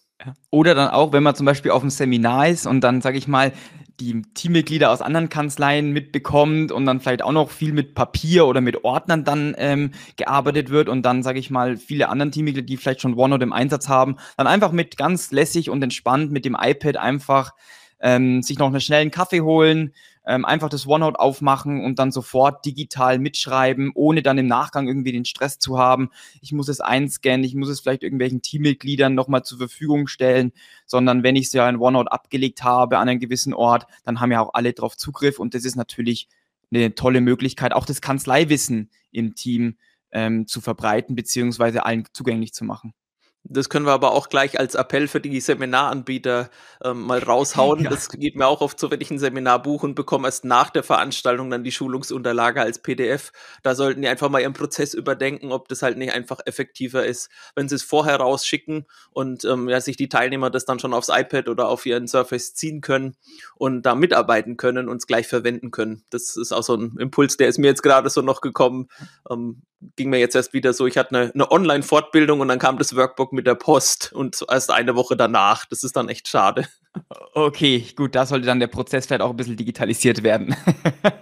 Oder 0.49 0.73
dann 0.75 0.89
auch, 0.89 1.11
wenn 1.11 1.23
man 1.23 1.35
zum 1.35 1.45
Beispiel 1.45 1.71
auf 1.71 1.81
einem 1.81 1.89
Seminar 1.89 2.47
ist 2.47 2.65
und 2.65 2.81
dann, 2.81 3.01
sage 3.01 3.17
ich 3.17 3.27
mal, 3.27 3.51
die 3.99 4.21
Teammitglieder 4.33 4.89
aus 4.91 5.01
anderen 5.01 5.29
Kanzleien 5.29 5.91
mitbekommt 5.91 6.71
und 6.71 6.85
dann 6.85 6.99
vielleicht 6.99 7.21
auch 7.21 7.31
noch 7.31 7.51
viel 7.51 7.73
mit 7.73 7.93
Papier 7.93 8.47
oder 8.47 8.61
mit 8.61 8.83
Ordnern 8.83 9.23
dann 9.23 9.53
ähm, 9.57 9.91
gearbeitet 10.15 10.69
wird 10.69 10.89
und 10.89 11.03
dann, 11.03 11.23
sage 11.23 11.39
ich 11.39 11.49
mal, 11.49 11.77
viele 11.77 12.09
anderen 12.09 12.31
Teammitglieder, 12.31 12.65
die 12.65 12.77
vielleicht 12.77 13.01
schon 13.01 13.17
OneNote 13.17 13.43
im 13.43 13.53
Einsatz 13.53 13.89
haben, 13.89 14.17
dann 14.37 14.47
einfach 14.47 14.71
mit 14.71 14.97
ganz 14.97 15.31
lässig 15.31 15.69
und 15.69 15.83
entspannt 15.83 16.31
mit 16.31 16.45
dem 16.45 16.57
iPad 16.59 16.97
einfach 16.97 17.51
ähm, 17.99 18.41
sich 18.41 18.57
noch 18.57 18.67
einen 18.67 18.81
schnellen 18.81 19.11
Kaffee 19.11 19.41
holen, 19.41 19.93
ähm, 20.25 20.45
einfach 20.45 20.69
das 20.69 20.87
OneNote 20.87 21.19
aufmachen 21.19 21.83
und 21.83 21.99
dann 21.99 22.11
sofort 22.11 22.65
digital 22.65 23.19
mitschreiben, 23.19 23.91
ohne 23.93 24.21
dann 24.21 24.37
im 24.37 24.47
Nachgang 24.47 24.87
irgendwie 24.87 25.11
den 25.11 25.25
Stress 25.25 25.59
zu 25.59 25.77
haben. 25.77 26.09
Ich 26.41 26.51
muss 26.53 26.69
es 26.69 26.79
einscannen, 26.79 27.43
ich 27.43 27.55
muss 27.55 27.69
es 27.69 27.81
vielleicht 27.81 28.03
irgendwelchen 28.03 28.41
Teammitgliedern 28.41 29.13
nochmal 29.13 29.43
zur 29.43 29.57
Verfügung 29.57 30.07
stellen, 30.07 30.53
sondern 30.85 31.23
wenn 31.23 31.35
ich 31.35 31.47
es 31.47 31.53
ja 31.53 31.67
in 31.67 31.77
OneNote 31.77 32.11
abgelegt 32.11 32.63
habe 32.63 32.97
an 32.97 33.09
einem 33.09 33.19
gewissen 33.19 33.53
Ort, 33.53 33.87
dann 34.03 34.19
haben 34.19 34.31
ja 34.31 34.41
auch 34.41 34.53
alle 34.53 34.73
drauf 34.73 34.97
Zugriff 34.97 35.39
und 35.39 35.53
das 35.53 35.65
ist 35.65 35.75
natürlich 35.75 36.27
eine 36.71 36.95
tolle 36.95 37.21
Möglichkeit, 37.21 37.73
auch 37.73 37.85
das 37.85 38.01
Kanzleiwissen 38.01 38.89
im 39.11 39.35
Team 39.35 39.77
ähm, 40.11 40.47
zu 40.47 40.61
verbreiten 40.61 41.15
beziehungsweise 41.15 41.85
allen 41.85 42.05
zugänglich 42.13 42.53
zu 42.53 42.63
machen. 42.63 42.93
Das 43.45 43.67
können 43.67 43.85
wir 43.85 43.91
aber 43.91 44.13
auch 44.13 44.29
gleich 44.29 44.57
als 44.57 44.73
Appell 44.73 45.09
für 45.09 45.19
die 45.19 45.41
Seminaranbieter 45.41 46.49
ähm, 46.83 47.01
mal 47.01 47.19
raushauen. 47.19 47.73
Ja. 47.83 47.89
Das 47.89 48.07
geht 48.07 48.37
mir 48.37 48.47
auch 48.47 48.61
oft 48.61 48.79
so, 48.79 48.91
wenn 48.91 49.01
ich 49.01 49.11
ein 49.11 49.19
Seminar 49.19 49.61
buche 49.61 49.85
und 49.85 49.95
bekomme 49.95 50.27
erst 50.27 50.45
nach 50.45 50.69
der 50.69 50.83
Veranstaltung 50.83 51.49
dann 51.49 51.63
die 51.63 51.71
Schulungsunterlage 51.71 52.61
als 52.61 52.79
PDF. 52.79 53.33
Da 53.61 53.75
sollten 53.75 54.01
die 54.01 54.07
einfach 54.07 54.29
mal 54.29 54.39
ihren 54.39 54.53
Prozess 54.53 54.93
überdenken, 54.93 55.51
ob 55.51 55.67
das 55.67 55.81
halt 55.81 55.97
nicht 55.97 56.13
einfach 56.13 56.39
effektiver 56.45 57.05
ist, 57.05 57.29
wenn 57.55 57.67
sie 57.67 57.75
es 57.75 57.83
vorher 57.83 58.17
rausschicken 58.17 58.85
und 59.11 59.43
ähm, 59.43 59.67
ja, 59.67 59.81
sich 59.81 59.97
die 59.97 60.07
Teilnehmer 60.07 60.49
das 60.49 60.65
dann 60.65 60.79
schon 60.79 60.93
aufs 60.93 61.09
iPad 61.09 61.49
oder 61.49 61.67
auf 61.67 61.85
ihren 61.85 62.07
Surface 62.07 62.53
ziehen 62.53 62.79
können 62.79 63.17
und 63.55 63.81
da 63.81 63.95
mitarbeiten 63.95 64.55
können 64.55 64.87
und 64.87 64.97
es 64.97 65.07
gleich 65.07 65.27
verwenden 65.27 65.71
können. 65.71 66.03
Das 66.09 66.37
ist 66.37 66.53
auch 66.53 66.63
so 66.63 66.75
ein 66.75 66.95
Impuls, 66.99 67.35
der 67.35 67.49
ist 67.49 67.57
mir 67.57 67.67
jetzt 67.67 67.83
gerade 67.83 68.09
so 68.09 68.21
noch 68.21 68.39
gekommen. 68.39 68.87
Ähm, 69.29 69.63
ging 69.95 70.09
mir 70.09 70.19
jetzt 70.19 70.35
erst 70.35 70.53
wieder 70.53 70.73
so, 70.73 70.87
ich 70.87 70.97
hatte 70.97 71.15
eine, 71.15 71.33
eine 71.33 71.51
Online-Fortbildung 71.51 72.39
und 72.39 72.47
dann 72.47 72.59
kam 72.59 72.77
das 72.77 72.95
Workbook 72.95 73.32
mit 73.33 73.47
der 73.47 73.55
Post 73.55 74.13
und 74.13 74.45
erst 74.49 74.71
eine 74.71 74.95
Woche 74.95 75.17
danach. 75.17 75.65
Das 75.65 75.83
ist 75.83 75.95
dann 75.95 76.09
echt 76.09 76.27
schade. 76.27 76.67
Okay, 77.33 77.85
gut, 77.95 78.13
da 78.13 78.25
sollte 78.25 78.45
dann 78.45 78.59
der 78.59 78.67
Prozess 78.67 79.07
vielleicht 79.07 79.23
auch 79.23 79.31
ein 79.31 79.35
bisschen 79.35 79.57
digitalisiert 79.57 80.21
werden. 80.21 80.55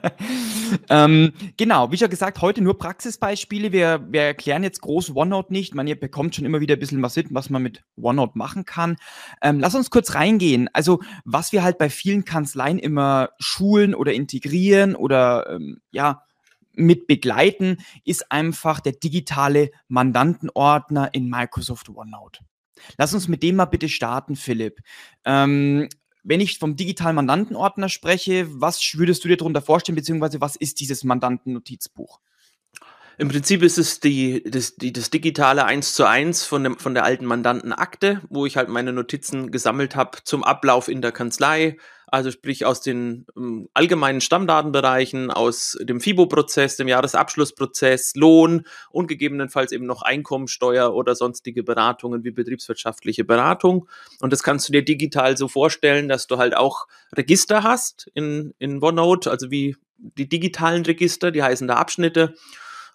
ähm, 0.90 1.32
genau, 1.56 1.92
wie 1.92 1.98
schon 1.98 2.10
gesagt, 2.10 2.42
heute 2.42 2.62
nur 2.62 2.78
Praxisbeispiele. 2.78 3.72
Wir, 3.72 4.06
wir 4.10 4.24
erklären 4.24 4.64
jetzt 4.64 4.82
groß 4.82 5.16
OneNote 5.16 5.54
nicht. 5.54 5.74
Man, 5.74 5.88
ihr 5.88 5.98
bekommt 5.98 6.36
schon 6.36 6.44
immer 6.44 6.60
wieder 6.60 6.76
ein 6.76 6.80
bisschen 6.80 7.02
was 7.02 7.16
mit, 7.16 7.34
was 7.34 7.50
man 7.50 7.64
mit 7.64 7.84
OneNote 7.96 8.38
machen 8.38 8.66
kann. 8.66 8.98
Ähm, 9.42 9.62
lass 9.62 9.76
uns 9.76 9.90
kurz 9.90 10.14
reingehen. 10.14 10.70
Also, 10.74 11.00
was 11.24 11.54
wir 11.54 11.64
halt 11.64 11.78
bei 11.78 11.90
vielen 11.90 12.26
Kanzleien 12.26 12.78
immer 12.78 13.30
schulen 13.40 13.96
oder 13.96 14.12
integrieren 14.12 14.96
oder 14.96 15.50
ähm, 15.52 15.80
ja, 15.92 16.24
mit 16.74 17.08
begleiten, 17.08 17.78
ist 18.06 18.32
einfach 18.32 18.80
der 18.80 18.94
digitale 18.94 19.72
Mandantenordner 19.88 21.14
in 21.14 21.30
Microsoft 21.30 21.90
OneNote. 21.90 22.40
Lass 22.98 23.14
uns 23.14 23.28
mit 23.28 23.44
dem 23.44 23.58
mal 23.58 23.66
bitte 23.66 23.90
starten, 23.90 24.36
Philipp. 24.36 24.80
Ähm, 25.26 25.90
wenn 26.24 26.40
ich 26.40 26.60
vom 26.60 26.76
digitalen 26.76 27.16
Mandantenordner 27.16 27.90
spreche, 27.90 28.48
was 28.50 28.80
würdest 28.96 29.24
du 29.24 29.28
dir 29.28 29.38
darunter 29.38 29.62
vorstellen, 29.62 29.96
beziehungsweise 29.96 30.42
was 30.42 30.56
ist 30.56 30.80
dieses 30.80 31.04
Mandantennotizbuch? 31.04 32.20
Im 33.18 33.28
Prinzip 33.28 33.62
ist 33.62 33.78
es 33.78 34.00
die, 34.00 34.42
das, 34.44 34.76
die, 34.76 34.94
das 34.94 35.10
digitale 35.10 35.66
1 35.66 35.94
zu 35.94 36.06
1 36.06 36.44
von, 36.44 36.64
dem, 36.64 36.80
von 36.80 36.94
der 36.94 37.04
alten 37.04 37.26
Mandantenakte, 37.26 38.22
wo 38.30 38.46
ich 38.46 38.58
halt 38.58 38.70
meine 38.70 38.94
Notizen 38.94 39.52
gesammelt 39.52 39.96
habe 39.96 40.20
zum 40.24 40.44
Ablauf 40.44 40.88
in 40.88 41.02
der 41.02 41.12
Kanzlei, 41.12 41.78
also 42.12 42.30
sprich 42.30 42.66
aus 42.66 42.82
den 42.82 43.26
ähm, 43.38 43.70
allgemeinen 43.74 44.20
Stammdatenbereichen, 44.20 45.32
aus 45.32 45.78
dem 45.82 46.02
FIBO-Prozess, 46.02 46.76
dem 46.76 46.90
Jahresabschlussprozess, 46.90 48.16
Lohn 48.16 48.66
und 48.92 49.08
gegebenenfalls 49.08 49.72
eben 49.72 49.86
noch 49.86 50.02
Einkommensteuer 50.02 50.94
oder 50.94 51.16
sonstige 51.16 51.64
Beratungen 51.64 52.26
wie 52.26 52.32
betriebswirtschaftliche 52.32 53.24
Beratung. 53.24 53.88
Und 54.20 54.34
das 54.34 54.44
kannst 54.44 54.68
du 54.68 54.74
dir 54.74 54.84
digital 54.84 55.38
so 55.38 55.48
vorstellen, 55.48 56.10
dass 56.10 56.28
du 56.28 56.38
halt 56.38 56.56
auch 56.56 56.88
Register 57.16 57.64
hast 57.64 58.12
in, 58.14 58.54
in 58.60 58.84
OneNote, 58.84 59.32
also 59.32 59.50
wie 59.50 59.78
die 59.98 60.28
digitalen 60.28 60.84
Register, 60.84 61.32
die 61.32 61.44
heißen 61.44 61.68
da 61.68 61.76
Abschnitte 61.76 62.36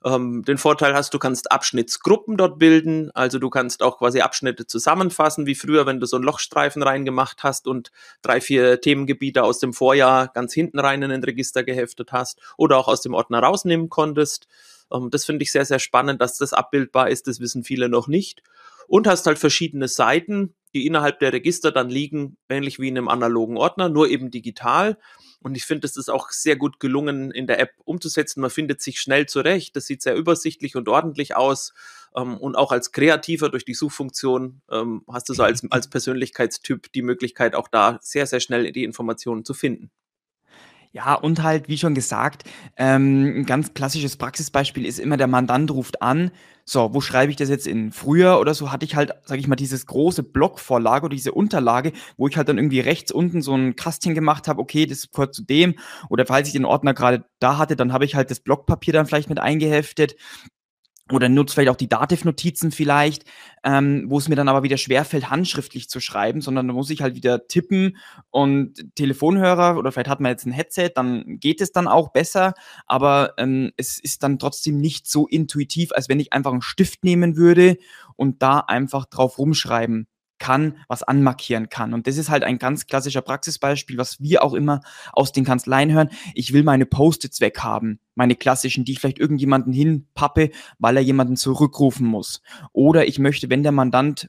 ähm, 0.06 0.44
den 0.44 0.56
Vorteil 0.56 0.94
hast, 0.94 1.12
du 1.14 1.18
kannst 1.18 1.50
Abschnittsgruppen 1.50 2.36
dort 2.36 2.60
bilden, 2.60 3.10
also 3.14 3.40
du 3.40 3.50
kannst 3.50 3.82
auch 3.82 3.98
quasi 3.98 4.20
Abschnitte 4.20 4.64
zusammenfassen, 4.66 5.46
wie 5.46 5.56
früher, 5.56 5.84
wenn 5.84 5.98
du 5.98 6.06
so 6.06 6.16
einen 6.16 6.24
Lochstreifen 6.24 6.82
reingemacht 6.82 7.42
hast 7.42 7.66
und 7.66 7.90
drei, 8.22 8.40
vier 8.40 8.80
Themengebiete 8.80 9.42
aus 9.42 9.58
dem 9.58 9.72
Vorjahr 9.72 10.28
ganz 10.28 10.54
hinten 10.54 10.78
rein 10.78 11.02
in 11.02 11.10
ein 11.10 11.24
Register 11.24 11.64
geheftet 11.64 12.12
hast 12.12 12.40
oder 12.56 12.78
auch 12.78 12.86
aus 12.86 13.02
dem 13.02 13.14
Ordner 13.14 13.40
rausnehmen 13.40 13.88
konntest. 13.88 14.46
Ähm, 14.92 15.10
das 15.10 15.24
finde 15.24 15.42
ich 15.42 15.50
sehr, 15.50 15.64
sehr 15.64 15.80
spannend, 15.80 16.20
dass 16.22 16.38
das 16.38 16.52
abbildbar 16.52 17.10
ist, 17.10 17.26
das 17.26 17.40
wissen 17.40 17.64
viele 17.64 17.88
noch 17.88 18.06
nicht. 18.06 18.44
Und 18.86 19.08
hast 19.08 19.26
halt 19.26 19.40
verschiedene 19.40 19.88
Seiten, 19.88 20.54
die 20.72 20.86
innerhalb 20.86 21.18
der 21.18 21.32
Register 21.32 21.72
dann 21.72 21.90
liegen, 21.90 22.36
ähnlich 22.48 22.78
wie 22.78 22.86
in 22.86 22.96
einem 22.96 23.08
analogen 23.08 23.56
Ordner, 23.56 23.88
nur 23.88 24.08
eben 24.08 24.30
digital. 24.30 24.98
Und 25.46 25.54
ich 25.54 25.64
finde, 25.64 25.86
es 25.86 25.96
ist 25.96 26.10
auch 26.10 26.30
sehr 26.30 26.56
gut 26.56 26.80
gelungen, 26.80 27.30
in 27.30 27.46
der 27.46 27.60
App 27.60 27.74
umzusetzen. 27.84 28.40
Man 28.40 28.50
findet 28.50 28.82
sich 28.82 28.98
schnell 28.98 29.26
zurecht. 29.26 29.76
Das 29.76 29.86
sieht 29.86 30.02
sehr 30.02 30.16
übersichtlich 30.16 30.74
und 30.74 30.88
ordentlich 30.88 31.36
aus. 31.36 31.72
Ähm, 32.16 32.36
und 32.36 32.56
auch 32.56 32.72
als 32.72 32.90
Kreativer 32.90 33.48
durch 33.48 33.64
die 33.64 33.74
Suchfunktion 33.74 34.60
ähm, 34.72 35.04
hast 35.06 35.28
du 35.28 35.34
so 35.34 35.44
als, 35.44 35.62
als 35.70 35.88
Persönlichkeitstyp 35.88 36.92
die 36.92 37.02
Möglichkeit, 37.02 37.54
auch 37.54 37.68
da 37.68 38.00
sehr, 38.02 38.26
sehr 38.26 38.40
schnell 38.40 38.72
die 38.72 38.82
Informationen 38.82 39.44
zu 39.44 39.54
finden. 39.54 39.92
Ja, 40.92 41.14
und 41.14 41.42
halt, 41.42 41.68
wie 41.68 41.78
schon 41.78 41.94
gesagt, 41.94 42.44
ähm, 42.76 43.40
ein 43.40 43.46
ganz 43.46 43.74
klassisches 43.74 44.16
Praxisbeispiel 44.16 44.86
ist 44.86 44.98
immer, 44.98 45.16
der 45.16 45.26
Mandant 45.26 45.70
ruft 45.70 46.00
an. 46.02 46.30
So, 46.64 46.92
wo 46.94 47.00
schreibe 47.00 47.30
ich 47.30 47.36
das 47.36 47.48
jetzt 47.48 47.66
in? 47.66 47.92
Früher 47.92 48.40
oder 48.40 48.54
so 48.54 48.72
hatte 48.72 48.84
ich 48.84 48.96
halt, 48.96 49.12
sag 49.24 49.38
ich 49.38 49.46
mal, 49.46 49.54
dieses 49.56 49.86
große 49.86 50.22
Blockvorlage 50.22 51.04
oder 51.04 51.14
diese 51.14 51.32
Unterlage, 51.32 51.92
wo 52.16 52.26
ich 52.26 52.36
halt 52.36 52.48
dann 52.48 52.58
irgendwie 52.58 52.80
rechts 52.80 53.12
unten 53.12 53.40
so 53.42 53.54
ein 53.54 53.76
Kastchen 53.76 54.14
gemacht 54.14 54.48
habe, 54.48 54.60
okay, 54.60 54.86
das 54.86 55.10
gehört 55.12 55.34
zu 55.34 55.44
dem. 55.44 55.76
Oder 56.08 56.26
falls 56.26 56.48
ich 56.48 56.54
den 56.54 56.64
Ordner 56.64 56.94
gerade 56.94 57.24
da 57.38 57.58
hatte, 57.58 57.76
dann 57.76 57.92
habe 57.92 58.04
ich 58.04 58.14
halt 58.14 58.30
das 58.30 58.40
Blockpapier 58.40 58.92
dann 58.92 59.06
vielleicht 59.06 59.28
mit 59.28 59.38
eingeheftet 59.38 60.16
oder 61.12 61.28
nutzt 61.28 61.54
vielleicht 61.54 61.70
auch 61.70 61.76
die 61.76 61.88
Dativ-Notizen 61.88 62.72
vielleicht, 62.72 63.24
ähm, 63.62 64.06
wo 64.08 64.18
es 64.18 64.28
mir 64.28 64.34
dann 64.34 64.48
aber 64.48 64.62
wieder 64.64 64.76
schwerfällt, 64.76 65.30
handschriftlich 65.30 65.88
zu 65.88 66.00
schreiben, 66.00 66.40
sondern 66.40 66.66
da 66.66 66.74
muss 66.74 66.90
ich 66.90 67.00
halt 67.00 67.14
wieder 67.14 67.46
tippen 67.46 67.96
und 68.30 68.94
Telefonhörer 68.96 69.76
oder 69.76 69.92
vielleicht 69.92 70.08
hat 70.08 70.20
man 70.20 70.32
jetzt 70.32 70.46
ein 70.46 70.52
Headset, 70.52 70.90
dann 70.94 71.38
geht 71.38 71.60
es 71.60 71.70
dann 71.70 71.86
auch 71.86 72.10
besser, 72.10 72.54
aber 72.86 73.34
ähm, 73.38 73.72
es 73.76 74.00
ist 74.00 74.22
dann 74.24 74.38
trotzdem 74.38 74.78
nicht 74.78 75.08
so 75.08 75.28
intuitiv, 75.28 75.92
als 75.92 76.08
wenn 76.08 76.20
ich 76.20 76.32
einfach 76.32 76.52
einen 76.52 76.62
Stift 76.62 77.04
nehmen 77.04 77.36
würde 77.36 77.76
und 78.16 78.42
da 78.42 78.58
einfach 78.58 79.06
drauf 79.06 79.38
rumschreiben 79.38 80.08
kann, 80.38 80.78
was 80.88 81.02
anmarkieren 81.02 81.68
kann. 81.68 81.94
Und 81.94 82.06
das 82.06 82.16
ist 82.16 82.30
halt 82.30 82.44
ein 82.44 82.58
ganz 82.58 82.86
klassischer 82.86 83.22
Praxisbeispiel, 83.22 83.98
was 83.98 84.20
wir 84.20 84.42
auch 84.42 84.54
immer 84.54 84.80
aus 85.12 85.32
den 85.32 85.44
Kanzleien 85.44 85.92
hören. 85.92 86.10
Ich 86.34 86.52
will 86.52 86.62
meine 86.62 86.86
Post-its 86.86 87.40
weghaben, 87.40 88.00
meine 88.14 88.36
klassischen, 88.36 88.84
die 88.84 88.92
ich 88.92 89.00
vielleicht 89.00 89.18
irgendjemanden 89.18 89.72
hinpappe, 89.72 90.50
weil 90.78 90.96
er 90.96 91.02
jemanden 91.02 91.36
zurückrufen 91.36 92.06
muss. 92.06 92.42
Oder 92.72 93.06
ich 93.06 93.18
möchte, 93.18 93.50
wenn 93.50 93.62
der 93.62 93.72
Mandant 93.72 94.28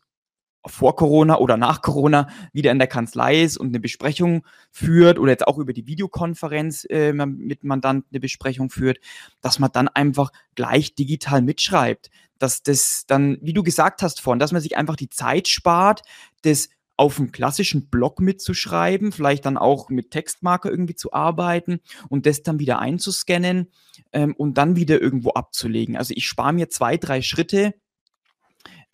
vor 0.70 0.96
Corona 0.96 1.38
oder 1.38 1.58
nach 1.58 1.82
Corona 1.82 2.28
wieder 2.54 2.72
in 2.72 2.80
der 2.80 2.88
Kanzlei 2.88 3.42
ist 3.42 3.58
und 3.58 3.68
eine 3.68 3.80
Besprechung 3.80 4.46
führt 4.72 5.20
oder 5.20 5.32
jetzt 5.32 5.48
auch 5.48 5.58
über 5.58 5.74
die 5.74 5.88
Videokonferenz 5.88 6.86
äh, 6.90 7.14
mit 7.14 7.64
Mandanten 7.64 8.10
eine 8.12 8.20
Besprechung 8.20 8.70
führt, 8.70 9.00
dass 9.42 9.60
man 9.60 9.72
dann 9.72 9.88
einfach 9.88 10.32
gleich 10.56 10.96
digital 10.96 11.42
mitschreibt. 11.42 12.10
Dass 12.40 12.62
das 12.62 13.06
dann, 13.08 13.38
wie 13.42 13.54
du 13.54 13.64
gesagt 13.64 14.02
hast 14.04 14.22
vorhin, 14.22 14.40
dass 14.40 14.52
man 14.52 14.62
sich 14.62 14.78
einfach 14.78 14.96
die 14.96 15.10
Zeit 15.10 15.48
spart, 15.48 16.02
das 16.44 16.70
auf 16.98 17.20
einem 17.20 17.32
klassischen 17.32 17.90
Blog 17.90 18.20
mitzuschreiben, 18.20 19.12
vielleicht 19.12 19.46
dann 19.46 19.58
auch 19.58 19.90
mit 19.90 20.12
Textmarker 20.12 20.70
irgendwie 20.70 20.96
zu 20.96 21.14
arbeiten 21.14 21.80
und 22.10 22.26
das 22.26 22.42
dann 22.42 22.60
wieder 22.60 22.80
einzuscannen 22.80 23.72
ähm, 24.12 24.34
und 24.36 24.58
dann 24.58 24.76
wieder 24.76 25.00
irgendwo 25.00 25.30
abzulegen. 25.32 25.96
Also 25.96 26.14
ich 26.16 26.28
spare 26.28 26.54
mir 26.54 26.70
zwei, 26.70 26.98
drei 26.98 27.22
Schritte, 27.22 27.76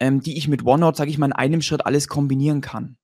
ähm, 0.03 0.21
die 0.21 0.37
ich 0.37 0.49
mit 0.49 0.65
OneNote, 0.65 0.97
sage 0.97 1.09
ich 1.09 1.17
mal, 1.17 1.27
in 1.27 1.33
einem 1.33 1.61
Schritt 1.61 1.85
alles 1.85 2.09
kombinieren 2.09 2.59
kann. 2.59 2.97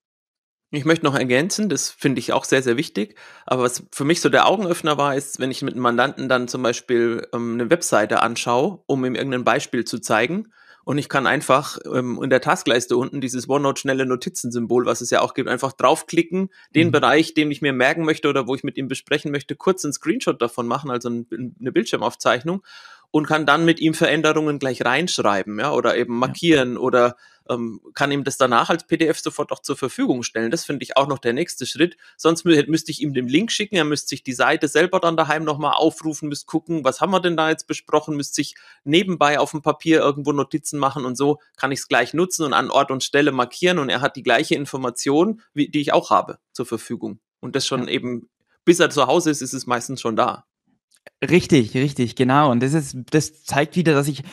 Ich 0.71 0.83
möchte 0.83 1.05
noch 1.05 1.15
ergänzen, 1.15 1.69
das 1.69 1.89
finde 1.89 2.19
ich 2.19 2.33
auch 2.33 2.43
sehr, 2.43 2.61
sehr 2.61 2.75
wichtig. 2.75 3.15
Aber 3.45 3.63
was 3.63 3.87
für 3.93 4.03
mich 4.03 4.19
so 4.19 4.27
der 4.27 4.47
Augenöffner 4.47 4.97
war, 4.97 5.15
ist, 5.15 5.39
wenn 5.39 5.49
ich 5.49 5.61
mit 5.61 5.75
einem 5.75 5.81
Mandanten 5.81 6.27
dann 6.27 6.49
zum 6.49 6.61
Beispiel 6.61 7.25
ähm, 7.33 7.53
eine 7.53 7.69
Webseite 7.69 8.21
anschaue, 8.21 8.83
um 8.85 9.05
ihm 9.05 9.15
irgendein 9.15 9.45
Beispiel 9.45 9.85
zu 9.85 9.99
zeigen. 9.99 10.51
Und 10.83 10.97
ich 10.97 11.07
kann 11.07 11.25
einfach 11.25 11.77
ähm, 11.85 12.19
in 12.21 12.29
der 12.29 12.41
Taskleiste 12.41 12.97
unten 12.97 13.21
dieses 13.21 13.47
OneNote 13.47 13.79
schnelle 13.79 14.05
Notizen-Symbol, 14.05 14.85
was 14.85 14.99
es 14.99 15.09
ja 15.09 15.21
auch 15.21 15.33
gibt, 15.33 15.47
einfach 15.47 15.71
draufklicken, 15.71 16.49
den 16.75 16.87
mhm. 16.87 16.91
Bereich, 16.91 17.33
den 17.33 17.49
ich 17.49 17.61
mir 17.61 17.73
merken 17.73 18.03
möchte 18.03 18.27
oder 18.27 18.45
wo 18.45 18.55
ich 18.55 18.63
mit 18.63 18.75
ihm 18.75 18.89
besprechen 18.89 19.31
möchte, 19.31 19.55
kurz 19.55 19.85
einen 19.85 19.93
Screenshot 19.93 20.41
davon 20.41 20.67
machen, 20.67 20.91
also 20.91 21.07
eine 21.09 21.71
Bildschirmaufzeichnung 21.71 22.61
und 23.11 23.27
kann 23.27 23.45
dann 23.45 23.65
mit 23.65 23.79
ihm 23.79 23.93
Veränderungen 23.93 24.59
gleich 24.59 24.85
reinschreiben, 24.85 25.59
ja, 25.59 25.71
oder 25.71 25.97
eben 25.97 26.17
markieren 26.17 26.73
ja. 26.73 26.79
oder 26.79 27.15
ähm, 27.49 27.81
kann 27.95 28.11
ihm 28.11 28.23
das 28.23 28.37
danach 28.37 28.69
als 28.69 28.85
PDF 28.85 29.19
sofort 29.19 29.51
auch 29.51 29.61
zur 29.61 29.75
Verfügung 29.75 30.23
stellen. 30.23 30.51
Das 30.51 30.65
finde 30.65 30.83
ich 30.83 30.95
auch 30.95 31.07
noch 31.07 31.17
der 31.17 31.33
nächste 31.33 31.65
Schritt. 31.65 31.97
Sonst 32.15 32.45
mü 32.45 32.63
müsste 32.67 32.91
ich 32.91 33.01
ihm 33.01 33.13
den 33.13 33.27
Link 33.27 33.51
schicken, 33.51 33.75
er 33.75 33.85
müsste 33.85 34.09
sich 34.09 34.23
die 34.23 34.33
Seite 34.33 34.67
selber 34.67 34.99
dann 34.99 35.17
daheim 35.17 35.43
nochmal 35.43 35.73
aufrufen, 35.73 36.29
müsste 36.29 36.45
gucken, 36.45 36.83
was 36.83 37.01
haben 37.01 37.11
wir 37.11 37.19
denn 37.19 37.35
da 37.35 37.49
jetzt 37.49 37.67
besprochen, 37.67 38.15
müsste 38.15 38.35
sich 38.35 38.55
nebenbei 38.83 39.39
auf 39.39 39.51
dem 39.51 39.61
Papier 39.61 39.99
irgendwo 39.99 40.31
Notizen 40.31 40.79
machen 40.79 41.05
und 41.05 41.17
so 41.17 41.39
kann 41.57 41.71
ich 41.71 41.79
es 41.79 41.87
gleich 41.87 42.13
nutzen 42.13 42.45
und 42.45 42.53
an 42.53 42.69
Ort 42.69 42.91
und 42.91 43.03
Stelle 43.03 43.31
markieren 43.31 43.79
und 43.79 43.89
er 43.89 44.01
hat 44.01 44.15
die 44.15 44.23
gleiche 44.23 44.55
Information, 44.55 45.41
wie, 45.53 45.69
die 45.69 45.81
ich 45.81 45.93
auch 45.93 46.11
habe, 46.11 46.37
zur 46.51 46.67
Verfügung. 46.67 47.19
Und 47.39 47.55
das 47.55 47.65
schon 47.65 47.83
ja. 47.83 47.89
eben, 47.89 48.29
bis 48.65 48.79
er 48.79 48.89
zu 48.89 49.07
Hause 49.07 49.31
ist, 49.31 49.41
ist 49.41 49.53
es 49.53 49.65
meistens 49.65 50.01
schon 50.01 50.15
da. 50.15 50.45
Richtig, 51.27 51.73
richtig, 51.75 52.15
genau. 52.15 52.51
Und 52.51 52.63
das 52.63 52.73
ist, 52.73 52.97
das 53.11 53.43
zeigt 53.43 53.75
wieder, 53.75 53.93
dass 53.93 54.07
ich 54.07 54.23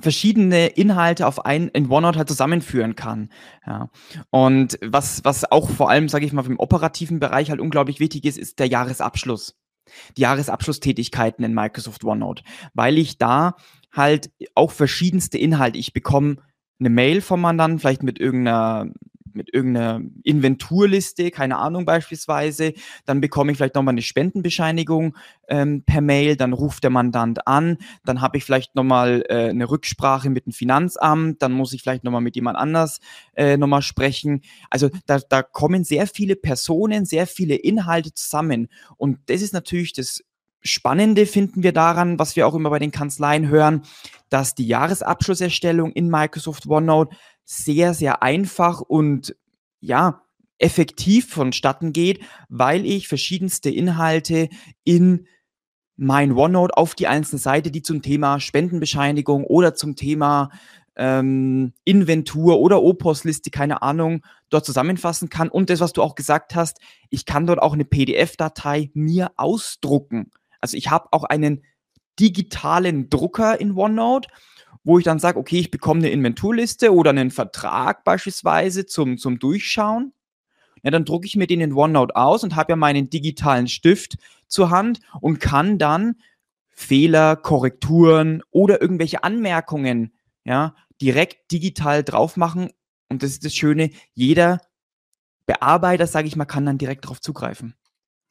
verschiedene 0.00 0.66
Inhalte 0.66 1.26
auf 1.26 1.44
ein 1.44 1.68
in 1.68 1.90
OneNote 1.90 2.18
halt 2.18 2.28
zusammenführen 2.28 2.96
kann. 2.96 3.30
Ja. 3.66 3.90
Und 4.30 4.78
was 4.82 5.24
was 5.24 5.50
auch 5.50 5.70
vor 5.70 5.90
allem, 5.90 6.08
sage 6.08 6.26
ich 6.26 6.32
mal, 6.32 6.44
im 6.46 6.58
operativen 6.58 7.20
Bereich 7.20 7.50
halt 7.50 7.60
unglaublich 7.60 8.00
wichtig 8.00 8.24
ist, 8.24 8.38
ist 8.38 8.58
der 8.58 8.66
Jahresabschluss. 8.66 9.58
Die 10.16 10.22
Jahresabschlusstätigkeiten 10.22 11.44
in 11.44 11.54
Microsoft 11.54 12.04
OneNote, 12.04 12.42
weil 12.72 12.98
ich 12.98 13.18
da 13.18 13.56
halt 13.92 14.30
auch 14.54 14.70
verschiedenste 14.70 15.38
Inhalte, 15.38 15.78
ich 15.78 15.92
bekomme 15.92 16.36
eine 16.80 16.88
Mail 16.90 17.20
vom 17.20 17.40
Mandanten, 17.40 17.78
vielleicht 17.78 18.02
mit 18.02 18.18
irgendeiner 18.18 18.86
mit 19.34 19.52
irgendeiner 19.52 20.00
Inventurliste, 20.22 21.30
keine 21.30 21.58
Ahnung 21.58 21.84
beispielsweise, 21.84 22.72
dann 23.04 23.20
bekomme 23.20 23.52
ich 23.52 23.58
vielleicht 23.58 23.74
nochmal 23.74 23.92
eine 23.92 24.02
Spendenbescheinigung 24.02 25.16
ähm, 25.48 25.82
per 25.84 26.00
Mail, 26.00 26.36
dann 26.36 26.52
ruft 26.52 26.82
der 26.84 26.90
Mandant 26.90 27.46
an, 27.46 27.78
dann 28.04 28.20
habe 28.20 28.38
ich 28.38 28.44
vielleicht 28.44 28.74
nochmal 28.74 29.24
äh, 29.28 29.50
eine 29.50 29.70
Rücksprache 29.70 30.30
mit 30.30 30.46
dem 30.46 30.52
Finanzamt, 30.52 31.42
dann 31.42 31.52
muss 31.52 31.72
ich 31.72 31.82
vielleicht 31.82 32.04
nochmal 32.04 32.20
mit 32.20 32.36
jemand 32.36 32.58
anders 32.58 33.00
äh, 33.34 33.56
nochmal 33.56 33.82
sprechen. 33.82 34.42
Also 34.70 34.90
da, 35.06 35.18
da 35.18 35.42
kommen 35.42 35.84
sehr 35.84 36.06
viele 36.06 36.36
Personen, 36.36 37.04
sehr 37.04 37.26
viele 37.26 37.54
Inhalte 37.56 38.14
zusammen. 38.14 38.68
Und 38.96 39.18
das 39.26 39.42
ist 39.42 39.52
natürlich 39.52 39.92
das 39.92 40.22
Spannende 40.64 41.26
finden 41.26 41.64
wir 41.64 41.72
daran, 41.72 42.20
was 42.20 42.36
wir 42.36 42.46
auch 42.46 42.54
immer 42.54 42.70
bei 42.70 42.78
den 42.78 42.92
Kanzleien 42.92 43.48
hören, 43.48 43.82
dass 44.28 44.54
die 44.54 44.66
Jahresabschlusserstellung 44.66 45.92
in 45.92 46.08
Microsoft 46.08 46.66
OneNote 46.66 47.16
sehr, 47.44 47.94
sehr 47.94 48.22
einfach 48.22 48.80
und 48.80 49.36
ja, 49.80 50.22
effektiv 50.58 51.28
vonstatten 51.28 51.92
geht, 51.92 52.20
weil 52.48 52.86
ich 52.86 53.08
verschiedenste 53.08 53.68
Inhalte 53.68 54.48
in 54.84 55.26
mein 55.96 56.32
OneNote 56.32 56.76
auf 56.76 56.94
die 56.94 57.06
einzelne 57.06 57.40
Seite, 57.40 57.70
die 57.70 57.82
zum 57.82 58.00
Thema 58.00 58.40
Spendenbescheinigung 58.40 59.44
oder 59.44 59.74
zum 59.74 59.96
Thema 59.96 60.50
ähm, 60.96 61.72
Inventur 61.84 62.60
oder 62.60 62.82
Opos-Liste, 62.82 63.50
keine 63.50 63.82
Ahnung, 63.82 64.24
dort 64.50 64.64
zusammenfassen 64.64 65.28
kann. 65.28 65.48
Und 65.48 65.70
das, 65.70 65.80
was 65.80 65.92
du 65.92 66.02
auch 66.02 66.14
gesagt 66.14 66.54
hast, 66.54 66.78
ich 67.10 67.26
kann 67.26 67.46
dort 67.46 67.60
auch 67.60 67.72
eine 67.72 67.84
PDF-Datei 67.84 68.90
mir 68.94 69.32
ausdrucken. 69.36 70.30
Also 70.60 70.76
ich 70.76 70.90
habe 70.90 71.08
auch 71.12 71.24
einen 71.24 71.62
digitalen 72.18 73.08
Drucker 73.08 73.60
in 73.60 73.72
OneNote 73.72 74.28
wo 74.84 74.98
ich 74.98 75.04
dann 75.04 75.18
sage, 75.18 75.38
okay, 75.38 75.58
ich 75.58 75.70
bekomme 75.70 76.00
eine 76.00 76.10
Inventurliste 76.10 76.92
oder 76.92 77.10
einen 77.10 77.30
Vertrag 77.30 78.04
beispielsweise 78.04 78.86
zum, 78.86 79.18
zum 79.18 79.38
Durchschauen. 79.38 80.12
Ja, 80.82 80.90
dann 80.90 81.04
drucke 81.04 81.26
ich 81.26 81.36
mir 81.36 81.46
den 81.46 81.60
in 81.60 81.72
OneNote 81.72 82.16
aus 82.16 82.42
und 82.42 82.56
habe 82.56 82.72
ja 82.72 82.76
meinen 82.76 83.08
digitalen 83.08 83.68
Stift 83.68 84.16
zur 84.48 84.70
Hand 84.70 85.00
und 85.20 85.38
kann 85.38 85.78
dann 85.78 86.16
Fehler, 86.70 87.36
Korrekturen 87.36 88.42
oder 88.50 88.80
irgendwelche 88.80 89.22
Anmerkungen 89.22 90.12
ja, 90.44 90.74
direkt 91.00 91.52
digital 91.52 92.02
drauf 92.02 92.36
machen. 92.36 92.70
Und 93.08 93.22
das 93.22 93.30
ist 93.30 93.44
das 93.44 93.54
Schöne, 93.54 93.90
jeder 94.14 94.60
Bearbeiter, 95.46 96.06
sage 96.06 96.26
ich 96.26 96.36
mal, 96.36 96.44
kann 96.46 96.66
dann 96.66 96.78
direkt 96.78 97.04
darauf 97.04 97.20
zugreifen. 97.20 97.74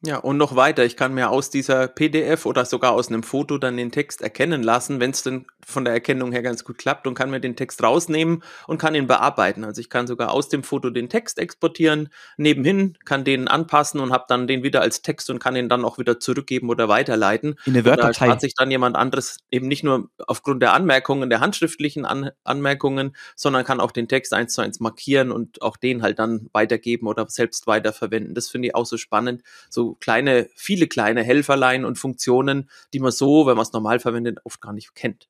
Ja, 0.04 0.18
und 0.18 0.38
noch 0.38 0.56
weiter, 0.56 0.84
ich 0.84 0.98
kann 0.98 1.14
mir 1.14 1.30
aus 1.30 1.52
dieser 1.52 1.88
PDF 1.88 2.48
oder 2.48 2.66
sogar 2.66 2.94
aus 2.94 3.10
einem 3.10 3.22
Foto 3.22 3.60
dann 3.60 3.78
den 3.78 3.92
Text 3.92 4.24
erkennen 4.24 4.64
lassen, 4.64 5.00
wenn 5.00 5.12
es 5.12 5.22
denn 5.22 5.46
von 5.64 5.86
der 5.86 5.94
Erkennung 5.94 6.32
her 6.32 6.42
ganz 6.42 6.64
gut 6.64 6.80
klappt 6.80 7.06
und 7.06 7.14
kann 7.14 7.30
mir 7.30 7.40
den 7.40 7.56
Text 7.56 7.84
rausnehmen 7.84 8.42
und 8.66 8.80
kann 8.80 8.96
ihn 8.96 9.06
bearbeiten. 9.06 9.64
Also 9.64 9.80
ich 9.80 9.92
kann 9.92 10.08
sogar 10.08 10.32
aus 10.32 10.50
dem 10.50 10.64
Foto 10.64 10.90
den 10.90 11.08
Text 11.08 11.38
exportieren, 11.38 12.10
nebenhin 12.36 12.98
kann 13.06 13.24
den 13.24 13.48
anpassen 13.48 14.00
und 14.00 14.12
habe 14.12 14.26
dann 14.28 14.48
den 14.48 14.64
wieder 14.64 14.82
als 14.82 15.04
Text 15.04 15.30
und 15.30 15.38
kann 15.38 15.56
ihn 15.56 15.70
dann 15.70 15.86
auch 15.86 16.00
wieder 16.00 16.20
zurückgeben 16.20 16.70
oder 16.70 16.90
weiterleiten. 16.90 17.56
In 17.66 17.76
eine 17.76 17.86
Word-Datei. 17.86 18.26
Da 18.26 18.32
hat 18.32 18.42
sich 18.42 18.56
dann 18.56 18.72
jemand 18.72 18.96
anderes 18.96 19.38
eben 19.52 19.68
nicht 19.68 19.84
nur 19.84 20.10
aufgrund 20.26 20.64
der 20.64 20.74
Anmerkungen, 20.74 21.30
der 21.30 21.42
handschriftlichen 21.42 22.06
An 22.06 22.32
Anmerkungen, 22.44 23.16
sondern 23.36 23.64
kann 23.66 23.80
auch 23.80 23.92
den 23.92 24.08
Text 24.08 24.34
eins 24.34 24.54
zu 24.54 24.62
eins 24.62 24.80
markieren 24.80 25.32
und 25.32 25.62
auch 25.62 25.78
den 25.78 26.02
halt 26.02 26.18
dann 26.18 26.50
weitergeben 26.54 27.06
oder 27.06 27.28
selbst 27.30 27.68
weiterverwenden. 27.68 28.34
Das 28.34 28.50
finde 28.50 28.70
ich 28.70 28.76
auch 28.76 28.88
so 28.88 28.98
spannend. 28.98 29.44
So 29.70 29.91
kleine, 30.00 30.50
viele 30.56 30.88
kleine 30.88 31.24
Helferlein 31.24 31.86
und 31.86 31.98
Funktionen, 31.98 32.70
die 32.94 33.00
man 33.00 33.12
so, 33.12 33.46
wenn 33.46 33.56
man 33.56 33.64
es 33.64 33.74
normal 33.74 34.00
verwendet, 34.00 34.40
oft 34.44 34.62
gar 34.62 34.74
nicht 34.74 34.96
kennt. 34.96 35.28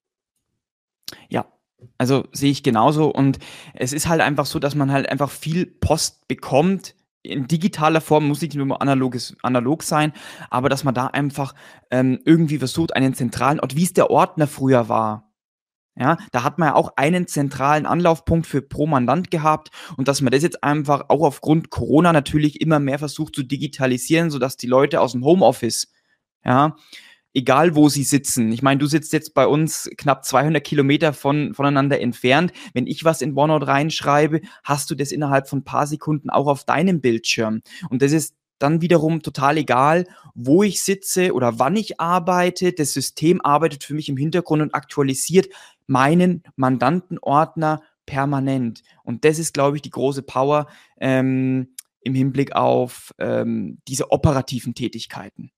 Ja, 1.30 1.46
also 1.98 2.28
sehe 2.32 2.52
ich 2.52 2.64
genauso 2.64 3.10
und 3.12 3.40
es 3.74 3.94
ist 3.94 4.08
halt 4.08 4.22
einfach 4.22 4.46
so, 4.46 4.60
dass 4.60 4.76
man 4.76 4.92
halt 4.92 5.10
einfach 5.10 5.30
viel 5.30 5.66
Post 5.66 6.28
bekommt. 6.28 6.96
In 7.24 7.48
digitaler 7.48 8.02
Form 8.02 8.28
muss 8.28 8.42
nicht 8.42 8.56
nur 8.56 8.82
analoges, 8.82 9.36
analog 9.44 9.84
sein, 9.84 10.14
aber 10.50 10.70
dass 10.70 10.84
man 10.84 10.94
da 10.94 11.08
einfach 11.08 11.54
ähm, 11.92 12.20
irgendwie 12.26 12.58
versucht, 12.58 12.96
einen 12.96 13.14
zentralen 13.14 13.60
Ort, 13.60 13.76
wie 13.76 13.84
es 13.84 13.94
der 13.94 14.10
Ordner 14.10 14.48
früher 14.48 14.90
war, 14.90 15.31
ja, 15.96 16.18
da 16.32 16.44
hat 16.44 16.58
man 16.58 16.70
ja 16.70 16.76
auch 16.76 16.94
einen 16.96 17.28
zentralen 17.28 17.86
Anlaufpunkt 17.86 18.48
für 18.48 18.62
pro 18.62 18.88
Mandant 18.88 19.30
gehabt 19.30 19.70
und 19.98 20.08
dass 20.08 20.22
man 20.22 20.32
das 20.32 20.42
jetzt 20.42 20.64
einfach 20.64 21.06
auch 21.10 21.22
aufgrund 21.22 21.70
Corona 21.70 22.14
natürlich 22.14 22.62
immer 22.62 22.80
mehr 22.80 23.00
versucht 23.00 23.36
zu 23.36 23.44
digitalisieren, 23.44 24.32
sodass 24.32 24.58
die 24.58 24.68
Leute 24.68 25.02
aus 25.02 25.12
dem 25.12 25.26
Homeoffice 25.26 25.92
Ja, 26.46 26.76
egal 27.34 27.76
wo 27.76 27.90
sie 27.90 28.04
sitzen. 28.04 28.52
Ich 28.52 28.62
meine, 28.62 28.80
du 28.80 28.88
sitzt 28.88 29.14
jetzt 29.14 29.34
bei 29.34 29.48
uns 29.48 29.90
knapp 29.98 30.26
200 30.26 30.64
Kilometer 30.64 31.14
von, 31.14 31.54
voneinander 31.54 32.00
entfernt. 32.00 32.52
Wenn 32.74 32.88
ich 32.88 33.04
was 33.06 33.22
in 33.22 33.38
OneNote 33.38 33.68
reinschreibe, 33.68 34.42
hast 34.64 34.90
du 34.92 34.96
das 34.96 35.12
innerhalb 35.12 35.48
von 35.48 35.60
ein 35.60 35.64
paar 35.64 35.88
Sekunden 35.88 36.30
auch 36.30 36.48
auf 36.48 36.64
deinem 36.66 37.02
Bildschirm. 37.02 37.62
Und 37.90 38.02
das 38.02 38.12
ist 38.12 38.36
dann 38.60 38.82
wiederum 38.82 39.22
total 39.22 39.58
egal, 39.58 40.06
wo 40.36 40.64
ich 40.64 40.84
sitze 40.84 41.34
oder 41.34 41.58
wann 41.60 41.76
ich 41.76 42.00
arbeite. 42.00 42.74
Das 42.74 42.94
System 42.94 43.42
arbeitet 43.44 43.84
für 43.84 43.94
mich 43.94 44.08
im 44.08 44.18
Hintergrund 44.18 44.62
und 44.62 44.76
aktualisiert 44.76 45.48
meinen 45.92 46.44
Mandantenordner 46.56 47.82
permanent. 48.06 48.82
Und 49.04 49.26
das 49.26 49.40
ist, 49.40 49.54
glaube 49.54 49.76
ich, 49.76 49.82
die 49.82 49.90
große 49.90 50.24
Power 50.24 50.68
ähm, 51.00 51.76
im 52.02 52.16
Hinblick 52.16 52.56
auf 52.56 53.14
ähm, 53.20 53.80
diese 53.88 54.12
operativen 54.12 54.74
Tätigkeiten. 54.74 55.52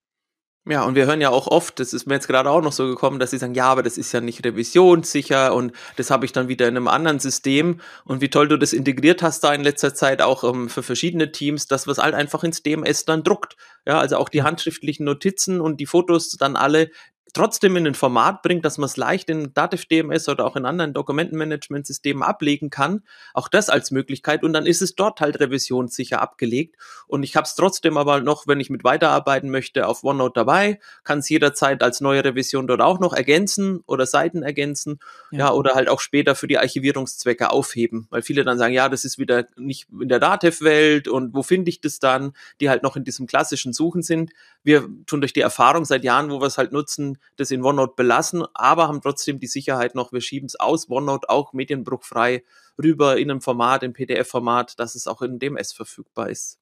Ja, 0.65 0.83
und 0.85 0.95
wir 0.95 1.05
hören 1.05 1.19
ja 1.19 1.29
auch 1.29 1.47
oft, 1.47 1.77
das 1.81 1.91
ist 1.91 2.07
mir 2.07 2.13
jetzt 2.13 2.29
gerade 2.29 2.49
auch 2.49 2.61
noch 2.61 2.71
so 2.71 2.87
gekommen, 2.87 3.19
dass 3.19 3.31
sie 3.31 3.37
sagen, 3.37 3.53
ja, 3.53 3.65
aber 3.65 3.83
das 3.83 3.97
ist 3.97 4.13
ja 4.13 4.21
nicht 4.21 4.45
revisionssicher 4.45 5.53
und 5.53 5.73
das 5.97 6.09
habe 6.09 6.23
ich 6.23 6.31
dann 6.31 6.47
wieder 6.47 6.69
in 6.69 6.77
einem 6.77 6.87
anderen 6.87 7.19
System. 7.19 7.81
Und 8.05 8.21
wie 8.21 8.29
toll 8.29 8.47
du 8.47 8.57
das 8.57 8.71
integriert 8.71 9.21
hast 9.21 9.43
da 9.43 9.53
in 9.53 9.61
letzter 9.61 9.93
Zeit 9.93 10.21
auch 10.21 10.43
um, 10.43 10.63
ähm, 10.63 10.69
für 10.69 10.81
verschiedene 10.81 11.33
Teams, 11.33 11.67
dass 11.67 11.85
was 11.85 11.97
halt 11.97 12.15
einfach 12.15 12.45
ins 12.45 12.63
DMS 12.63 13.03
dann 13.03 13.23
druckt. 13.23 13.57
Ja, 13.85 13.99
also 13.99 14.15
auch 14.15 14.29
die 14.29 14.43
handschriftlichen 14.43 15.05
Notizen 15.05 15.59
und 15.59 15.81
die 15.81 15.85
Fotos 15.85 16.29
dann 16.31 16.55
alle 16.55 16.89
trotzdem 17.33 17.75
in 17.75 17.87
ein 17.87 17.95
Format 17.95 18.43
bringt, 18.43 18.63
dass 18.63 18.77
man 18.77 18.85
es 18.85 18.95
leicht 18.95 19.29
in 19.29 19.53
Dativ 19.53 19.85
DMS 19.85 20.29
oder 20.29 20.45
auch 20.45 20.55
in 20.55 20.65
anderen 20.65 20.93
Dokumentenmanagementsystemen 20.93 22.23
ablegen 22.23 22.69
kann. 22.69 23.03
Auch 23.33 23.47
das 23.47 23.69
als 23.69 23.91
Möglichkeit 23.91 24.43
und 24.43 24.53
dann 24.53 24.65
ist 24.65 24.81
es 24.81 24.95
dort 24.95 25.19
halt 25.19 25.39
revisionssicher 25.39 26.21
abgelegt. 26.21 26.75
Und 27.07 27.23
ich 27.23 27.35
habe 27.35 27.45
es 27.45 27.55
trotzdem 27.55 27.97
aber 27.97 28.21
noch, 28.21 28.47
wenn 28.47 28.59
ich 28.59 28.69
mit 28.69 28.83
weiterarbeiten 28.83 29.49
möchte, 29.49 29.87
auf 29.87 30.03
OneNote 30.03 30.33
dabei, 30.35 30.79
kann 31.03 31.19
es 31.19 31.29
jederzeit 31.29 31.81
als 31.81 32.01
neue 32.01 32.23
Revision 32.23 32.67
dort 32.67 32.81
auch 32.81 32.99
noch 32.99 33.13
ergänzen 33.13 33.81
oder 33.87 34.05
Seiten 34.05 34.43
ergänzen, 34.43 34.99
ja. 35.31 35.39
ja, 35.39 35.51
oder 35.51 35.73
halt 35.73 35.89
auch 35.89 35.99
später 35.99 36.35
für 36.35 36.47
die 36.47 36.59
Archivierungszwecke 36.59 37.49
aufheben, 37.49 38.07
weil 38.11 38.21
viele 38.21 38.43
dann 38.43 38.59
sagen, 38.59 38.73
ja, 38.73 38.89
das 38.89 39.05
ist 39.05 39.17
wieder 39.17 39.47
nicht 39.57 39.87
in 39.99 40.09
der 40.09 40.19
Dativ-Welt 40.19 41.07
und 41.07 41.33
wo 41.33 41.41
finde 41.41 41.69
ich 41.69 41.81
das 41.81 41.99
dann, 41.99 42.33
die 42.61 42.69
halt 42.69 42.83
noch 42.83 42.95
in 42.95 43.03
diesem 43.03 43.25
klassischen 43.25 43.73
Suchen 43.73 44.03
sind. 44.03 44.31
Wir 44.63 44.87
tun 45.07 45.21
durch 45.21 45.33
die 45.33 45.41
Erfahrung 45.41 45.85
seit 45.85 46.03
Jahren, 46.03 46.29
wo 46.29 46.39
wir 46.39 46.47
es 46.47 46.57
halt 46.57 46.71
nutzen, 46.71 47.17
das 47.35 47.51
in 47.51 47.63
OneNote 47.63 47.93
belassen, 47.95 48.45
aber 48.53 48.87
haben 48.87 49.01
trotzdem 49.01 49.39
die 49.39 49.47
Sicherheit 49.47 49.95
noch, 49.95 50.11
wir 50.11 50.21
schieben 50.21 50.45
es 50.45 50.59
aus 50.59 50.89
OneNote 50.89 51.29
auch 51.29 51.53
medienbruchfrei 51.53 52.43
rüber 52.81 53.17
in 53.17 53.31
einem 53.31 53.41
Format, 53.41 53.83
im 53.83 53.93
PDF-Format, 53.93 54.79
dass 54.79 54.95
es 54.95 55.07
auch 55.07 55.21
in 55.21 55.39
DMS 55.39 55.73
verfügbar 55.73 56.29
ist. 56.29 56.59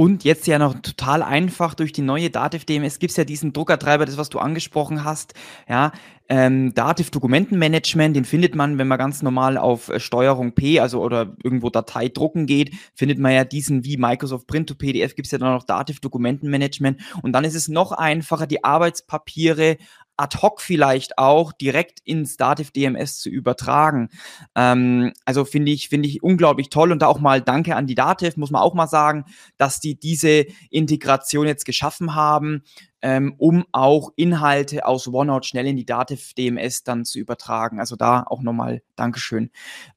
Und 0.00 0.24
jetzt 0.24 0.46
ja 0.46 0.58
noch 0.58 0.80
total 0.80 1.22
einfach 1.22 1.74
durch 1.74 1.92
die 1.92 2.00
neue 2.00 2.30
Dativ 2.30 2.64
DMS 2.64 3.00
gibt 3.00 3.10
es 3.10 3.18
ja 3.18 3.24
diesen 3.24 3.52
Druckertreiber, 3.52 4.06
das 4.06 4.16
was 4.16 4.30
du 4.30 4.38
angesprochen 4.38 5.04
hast, 5.04 5.34
ja, 5.68 5.92
ähm, 6.30 6.72
Dativ 6.74 7.10
Dokumentenmanagement, 7.10 8.14
den 8.14 8.24
findet 8.24 8.54
man, 8.54 8.78
wenn 8.78 8.86
man 8.86 8.98
ganz 8.98 9.20
normal 9.20 9.58
auf 9.58 9.88
äh, 9.88 9.98
Steuerung 9.98 10.52
P, 10.52 10.78
also 10.78 11.02
oder 11.02 11.34
irgendwo 11.42 11.70
Datei 11.70 12.08
drucken 12.08 12.46
geht, 12.46 12.72
findet 12.94 13.18
man 13.18 13.32
ja 13.32 13.44
diesen 13.44 13.84
wie 13.84 13.96
Microsoft 13.96 14.46
Print 14.46 14.68
to 14.68 14.76
PDF 14.76 15.16
gibt 15.16 15.26
es 15.26 15.32
ja 15.32 15.38
dann 15.38 15.52
noch 15.52 15.64
Dativ 15.64 15.98
Dokumentenmanagement. 15.98 17.00
Und 17.22 17.32
dann 17.32 17.44
ist 17.44 17.56
es 17.56 17.66
noch 17.66 17.90
einfacher, 17.90 18.46
die 18.46 18.62
Arbeitspapiere 18.62 19.76
ad 20.20 20.36
hoc 20.42 20.60
vielleicht 20.60 21.18
auch 21.18 21.52
direkt 21.52 22.00
ins 22.04 22.36
Dativ 22.36 22.70
DMS 22.70 23.18
zu 23.18 23.30
übertragen. 23.30 24.10
Ähm, 24.54 25.12
also 25.24 25.44
finde 25.44 25.72
ich, 25.72 25.88
finde 25.88 26.08
ich 26.08 26.22
unglaublich 26.22 26.68
toll 26.68 26.92
und 26.92 27.00
da 27.00 27.06
auch 27.06 27.20
mal 27.20 27.40
Danke 27.40 27.74
an 27.74 27.86
die 27.86 27.94
Dativ, 27.94 28.36
muss 28.36 28.50
man 28.50 28.62
auch 28.62 28.74
mal 28.74 28.86
sagen, 28.86 29.24
dass 29.56 29.80
die 29.80 29.98
diese 29.98 30.44
Integration 30.70 31.46
jetzt 31.46 31.64
geschaffen 31.64 32.14
haben 32.14 32.62
ähm, 33.02 33.34
um 33.38 33.64
auch 33.72 34.12
Inhalte 34.16 34.86
aus 34.86 35.08
OneNote 35.08 35.48
schnell 35.48 35.66
in 35.66 35.76
die 35.76 35.86
Dativ 35.86 36.34
DMS 36.34 36.82
dann 36.84 37.04
zu 37.04 37.18
übertragen. 37.18 37.80
Also 37.80 37.96
da 37.96 38.24
auch 38.24 38.42
nochmal 38.42 38.82
Dankeschön. 38.96 39.50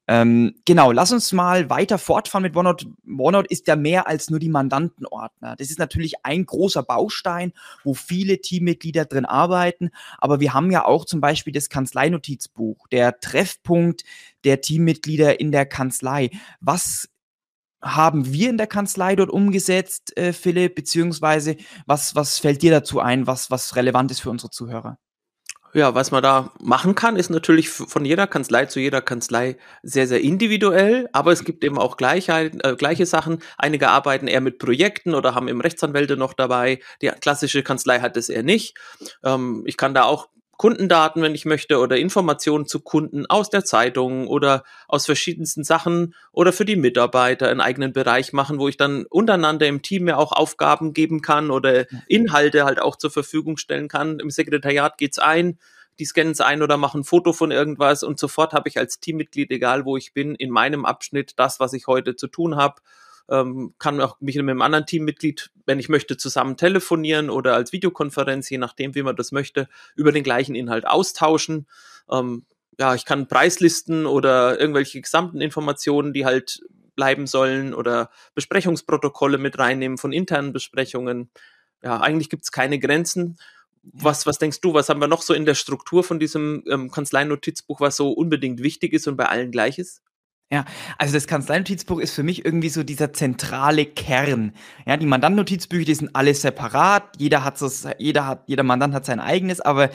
Ähm, 0.07 0.55
genau, 0.65 0.91
lass 0.91 1.11
uns 1.11 1.31
mal 1.31 1.69
weiter 1.69 1.97
fortfahren 1.97 2.43
mit 2.43 2.55
OneNote. 2.55 2.87
OneNote 3.07 3.49
ist 3.49 3.67
ja 3.67 3.75
mehr 3.75 4.07
als 4.07 4.29
nur 4.29 4.39
die 4.39 4.49
Mandantenordner. 4.49 5.55
Das 5.57 5.69
ist 5.69 5.79
natürlich 5.79 6.25
ein 6.25 6.45
großer 6.45 6.83
Baustein, 6.83 7.53
wo 7.83 7.93
viele 7.93 8.39
Teammitglieder 8.41 9.05
drin 9.05 9.25
arbeiten. 9.25 9.91
Aber 10.17 10.39
wir 10.39 10.53
haben 10.53 10.71
ja 10.71 10.85
auch 10.85 11.05
zum 11.05 11.21
Beispiel 11.21 11.53
das 11.53 11.69
Kanzleinotizbuch, 11.69 12.87
der 12.89 13.19
Treffpunkt 13.19 14.03
der 14.43 14.61
Teammitglieder 14.61 15.39
in 15.39 15.51
der 15.51 15.65
Kanzlei. 15.65 16.29
Was 16.59 17.09
haben 17.83 18.31
wir 18.31 18.49
in 18.49 18.57
der 18.57 18.67
Kanzlei 18.67 19.15
dort 19.15 19.29
umgesetzt, 19.29 20.17
äh, 20.17 20.33
Philipp, 20.33 20.75
beziehungsweise 20.75 21.57
was, 21.85 22.15
was 22.15 22.39
fällt 22.39 22.61
dir 22.61 22.71
dazu 22.71 22.99
ein, 22.99 23.27
was, 23.27 23.51
was 23.51 23.75
relevant 23.75 24.09
ist 24.11 24.21
für 24.21 24.29
unsere 24.29 24.49
Zuhörer? 24.49 24.97
Ja, 25.75 25.95
was 25.95 26.11
man 26.11 26.21
da 26.21 26.51
machen 26.61 26.93
kann, 26.93 27.15
ist 27.15 27.31
natürlich 27.31 27.67
von 27.67 28.05
jeder 28.05 28.27
Kanzlei 28.27 28.67
zu 28.67 28.79
jeder 28.79 29.01
Kanzlei 29.01 29.57
sehr, 29.81 30.07
sehr 30.07 30.21
individuell, 30.21 31.09
aber 31.13 31.31
es 31.31 31.43
gibt 31.43 31.63
eben 31.63 31.79
auch 31.79 31.97
Gleichheit, 31.97 32.63
äh, 32.63 32.75
gleiche 32.75 33.07
Sachen. 33.07 33.39
Einige 33.57 33.89
arbeiten 33.89 34.27
eher 34.27 34.41
mit 34.41 34.59
Projekten 34.59 35.15
oder 35.15 35.33
haben 35.33 35.47
eben 35.47 35.61
Rechtsanwälte 35.61 36.15
noch 36.15 36.33
dabei. 36.33 36.79
Die 37.01 37.07
klassische 37.07 37.63
Kanzlei 37.63 38.01
hat 38.01 38.15
das 38.17 38.29
eher 38.29 38.43
nicht. 38.43 38.77
Ähm, 39.23 39.63
ich 39.65 39.75
kann 39.75 39.95
da 39.95 40.03
auch 40.03 40.29
Kundendaten, 40.57 41.21
wenn 41.21 41.35
ich 41.35 41.45
möchte, 41.45 41.79
oder 41.79 41.97
Informationen 41.97 42.67
zu 42.67 42.79
Kunden 42.79 43.25
aus 43.25 43.49
der 43.49 43.65
Zeitung 43.65 44.27
oder 44.27 44.63
aus 44.87 45.05
verschiedensten 45.05 45.63
Sachen 45.63 46.13
oder 46.31 46.53
für 46.53 46.65
die 46.65 46.75
Mitarbeiter 46.75 47.49
einen 47.49 47.61
eigenen 47.61 47.91
Bereich 47.91 48.33
machen, 48.33 48.59
wo 48.59 48.67
ich 48.67 48.77
dann 48.77 49.05
untereinander 49.05 49.67
im 49.67 49.81
Team 49.81 50.03
mir 50.03 50.17
auch 50.17 50.31
Aufgaben 50.31 50.93
geben 50.93 51.21
kann 51.21 51.49
oder 51.49 51.85
Inhalte 52.07 52.65
halt 52.65 52.81
auch 52.81 52.95
zur 52.95 53.09
Verfügung 53.09 53.57
stellen 53.57 53.87
kann. 53.87 54.19
Im 54.19 54.29
Sekretariat 54.29 54.97
geht's 54.97 55.19
ein, 55.19 55.57
die 55.99 56.05
scannen 56.05 56.33
es 56.33 56.41
ein 56.41 56.61
oder 56.61 56.77
machen 56.77 57.01
ein 57.01 57.03
Foto 57.03 57.33
von 57.33 57.51
irgendwas 57.51 58.03
und 58.03 58.19
sofort 58.19 58.53
habe 58.53 58.69
ich 58.69 58.77
als 58.77 58.99
Teammitglied, 58.99 59.51
egal 59.51 59.85
wo 59.85 59.97
ich 59.97 60.13
bin, 60.13 60.35
in 60.35 60.49
meinem 60.49 60.85
Abschnitt 60.85 61.33
das, 61.37 61.59
was 61.59 61.73
ich 61.73 61.87
heute 61.87 62.15
zu 62.15 62.27
tun 62.27 62.55
habe 62.55 62.81
ähm, 63.29 63.73
kann 63.79 64.01
auch 64.01 64.19
mich 64.19 64.35
mit 64.35 64.49
einem 64.49 64.61
anderen 64.61 64.85
Teammitglied, 64.85 65.51
wenn 65.65 65.79
ich 65.79 65.89
möchte, 65.89 66.17
zusammen 66.17 66.57
telefonieren 66.57 67.29
oder 67.29 67.55
als 67.55 67.71
Videokonferenz, 67.71 68.49
je 68.49 68.57
nachdem, 68.57 68.95
wie 68.95 69.03
man 69.03 69.15
das 69.15 69.31
möchte, 69.31 69.67
über 69.95 70.11
den 70.11 70.23
gleichen 70.23 70.55
Inhalt 70.55 70.85
austauschen. 70.85 71.67
Ähm, 72.09 72.45
ja, 72.79 72.95
ich 72.95 73.05
kann 73.05 73.27
Preislisten 73.27 74.05
oder 74.05 74.59
irgendwelche 74.59 74.99
gesamten 75.01 75.41
Informationen, 75.41 76.13
die 76.13 76.25
halt 76.25 76.61
bleiben 76.95 77.27
sollen 77.27 77.73
oder 77.73 78.09
Besprechungsprotokolle 78.35 79.37
mit 79.37 79.57
reinnehmen 79.57 79.97
von 79.97 80.13
internen 80.13 80.53
Besprechungen. 80.53 81.29
Ja, 81.81 81.99
eigentlich 81.99 82.29
gibt 82.29 82.43
es 82.43 82.51
keine 82.51 82.79
Grenzen. 82.79 83.37
Was, 83.83 84.25
was 84.25 84.37
denkst 84.37 84.61
du, 84.61 84.73
was 84.73 84.89
haben 84.89 85.01
wir 85.01 85.07
noch 85.07 85.21
so 85.21 85.33
in 85.33 85.45
der 85.45 85.55
Struktur 85.55 86.03
von 86.03 86.19
diesem 86.19 86.63
ähm, 86.69 86.89
Kanzleinotizbuch, 86.89 87.81
was 87.81 87.97
so 87.97 88.11
unbedingt 88.11 88.63
wichtig 88.63 88.93
ist 88.93 89.07
und 89.07 89.17
bei 89.17 89.25
allen 89.25 89.51
gleich 89.51 89.77
ist? 89.77 90.01
Ja, 90.51 90.65
also 90.99 91.13
das 91.13 91.25
Kanzleinotizbuch 91.25 91.99
ist 91.99 92.13
für 92.13 92.21
mich 92.21 92.45
irgendwie 92.45 92.69
so 92.69 92.83
dieser 92.83 93.11
zentrale 93.11 93.85
Kern. 93.85 94.53
Ja, 94.85 94.97
die 94.97 95.07
Mandantnotizbücher, 95.07 95.85
die 95.85 95.95
sind 95.95 96.15
alle 96.15 96.35
separat. 96.35 97.15
Jeder 97.17 97.43
hat 97.43 97.57
so, 97.57 97.69
jeder 97.97 98.27
hat, 98.27 98.43
jeder 98.45 98.61
Mandant 98.61 98.93
hat 98.93 99.05
sein 99.05 99.19
eigenes, 99.19 99.61
aber 99.61 99.89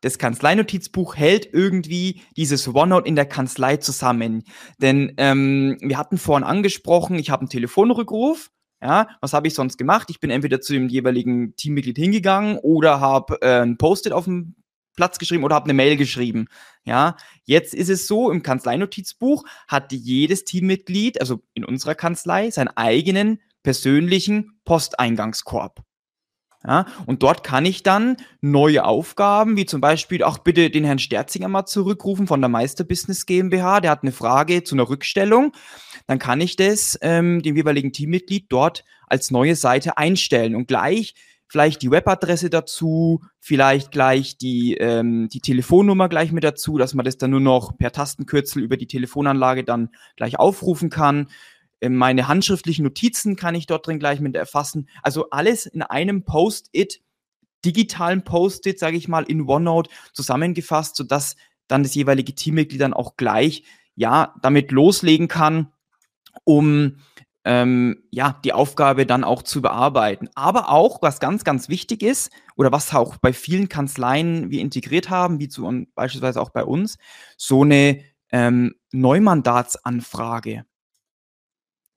das 0.00 0.18
Kanzleinotizbuch 0.18 1.16
hält 1.16 1.48
irgendwie 1.52 2.22
dieses 2.36 2.66
OneNote 2.66 3.06
in 3.06 3.16
der 3.16 3.26
Kanzlei 3.26 3.76
zusammen. 3.76 4.44
Denn 4.78 5.12
ähm, 5.18 5.76
wir 5.80 5.98
hatten 5.98 6.18
vorhin 6.18 6.44
angesprochen, 6.44 7.18
ich 7.18 7.30
habe 7.30 7.42
einen 7.42 7.50
Telefonrückruf. 7.50 8.50
Ja, 8.82 9.08
was 9.20 9.34
habe 9.34 9.46
ich 9.46 9.54
sonst 9.54 9.76
gemacht? 9.76 10.08
Ich 10.08 10.20
bin 10.20 10.30
entweder 10.30 10.62
zu 10.62 10.72
dem 10.72 10.88
jeweiligen 10.88 11.54
Teammitglied 11.54 11.98
hingegangen 11.98 12.58
oder 12.58 12.98
habe 12.98 13.36
äh, 13.42 13.60
ein 13.60 13.76
Post-it 13.76 14.14
auf 14.14 14.24
dem 14.24 14.54
Platz 14.96 15.18
geschrieben 15.18 15.44
oder 15.44 15.54
habe 15.54 15.64
eine 15.64 15.74
Mail 15.74 15.96
geschrieben. 15.96 16.46
Ja, 16.84 17.16
jetzt 17.44 17.74
ist 17.74 17.88
es 17.88 18.06
so, 18.06 18.30
im 18.30 18.42
Kanzleinotizbuch 18.42 19.44
hat 19.68 19.92
jedes 19.92 20.44
Teammitglied, 20.44 21.20
also 21.20 21.42
in 21.54 21.64
unserer 21.64 21.94
Kanzlei, 21.94 22.50
seinen 22.50 22.68
eigenen 22.76 23.40
persönlichen 23.62 24.60
Posteingangskorb. 24.64 25.82
Ja, 26.66 26.84
und 27.06 27.22
dort 27.22 27.42
kann 27.42 27.64
ich 27.64 27.82
dann 27.82 28.18
neue 28.42 28.84
Aufgaben, 28.84 29.56
wie 29.56 29.64
zum 29.64 29.80
Beispiel 29.80 30.22
auch 30.22 30.38
bitte 30.38 30.68
den 30.68 30.84
Herrn 30.84 30.98
Sterzinger 30.98 31.48
mal 31.48 31.64
zurückrufen 31.64 32.26
von 32.26 32.42
der 32.42 32.50
Meister 32.50 32.84
Business 32.84 33.24
GmbH, 33.24 33.80
der 33.80 33.90
hat 33.90 34.02
eine 34.02 34.12
Frage 34.12 34.62
zu 34.62 34.74
einer 34.74 34.90
Rückstellung. 34.90 35.52
Dann 36.06 36.18
kann 36.18 36.42
ich 36.42 36.56
das 36.56 36.98
ähm, 37.00 37.40
dem 37.40 37.56
jeweiligen 37.56 37.94
Teammitglied 37.94 38.46
dort 38.50 38.84
als 39.06 39.30
neue 39.30 39.56
Seite 39.56 39.96
einstellen 39.96 40.54
und 40.54 40.68
gleich 40.68 41.14
vielleicht 41.50 41.82
die 41.82 41.90
Webadresse 41.90 42.48
dazu, 42.48 43.24
vielleicht 43.40 43.90
gleich 43.90 44.38
die, 44.38 44.76
ähm, 44.76 45.28
die 45.28 45.40
Telefonnummer 45.40 46.08
gleich 46.08 46.30
mit 46.30 46.44
dazu, 46.44 46.78
dass 46.78 46.94
man 46.94 47.04
das 47.04 47.18
dann 47.18 47.32
nur 47.32 47.40
noch 47.40 47.76
per 47.76 47.90
Tastenkürzel 47.90 48.62
über 48.62 48.76
die 48.76 48.86
Telefonanlage 48.86 49.64
dann 49.64 49.90
gleich 50.14 50.38
aufrufen 50.38 50.90
kann. 50.90 51.26
Ähm, 51.80 51.96
meine 51.96 52.28
handschriftlichen 52.28 52.84
Notizen 52.84 53.34
kann 53.34 53.56
ich 53.56 53.66
dort 53.66 53.84
drin 53.84 53.98
gleich 53.98 54.20
mit 54.20 54.36
erfassen. 54.36 54.88
Also 55.02 55.30
alles 55.30 55.66
in 55.66 55.82
einem 55.82 56.22
Post-it, 56.24 57.00
digitalen 57.64 58.22
Post-it, 58.22 58.78
sage 58.78 58.96
ich 58.96 59.08
mal, 59.08 59.24
in 59.24 59.42
OneNote 59.42 59.90
zusammengefasst, 60.12 60.94
sodass 60.94 61.34
dann 61.66 61.82
das 61.82 61.96
jeweilige 61.96 62.32
Teammitglied 62.32 62.80
dann 62.80 62.94
auch 62.94 63.16
gleich 63.16 63.64
ja 63.96 64.36
damit 64.40 64.70
loslegen 64.70 65.26
kann, 65.26 65.72
um 66.44 66.98
ähm, 67.44 68.02
ja, 68.10 68.38
die 68.44 68.52
Aufgabe 68.52 69.06
dann 69.06 69.24
auch 69.24 69.42
zu 69.42 69.62
bearbeiten. 69.62 70.28
Aber 70.34 70.70
auch, 70.70 71.00
was 71.02 71.20
ganz, 71.20 71.44
ganz 71.44 71.68
wichtig 71.68 72.02
ist, 72.02 72.30
oder 72.56 72.72
was 72.72 72.94
auch 72.94 73.16
bei 73.16 73.32
vielen 73.32 73.68
Kanzleien 73.68 74.50
wir 74.50 74.60
integriert 74.60 75.08
haben, 75.10 75.38
wie 75.40 75.48
zu 75.48 75.86
beispielsweise 75.94 76.40
auch 76.40 76.50
bei 76.50 76.64
uns, 76.64 76.98
so 77.36 77.62
eine 77.62 78.02
ähm, 78.30 78.74
Neumandatsanfrage. 78.92 80.64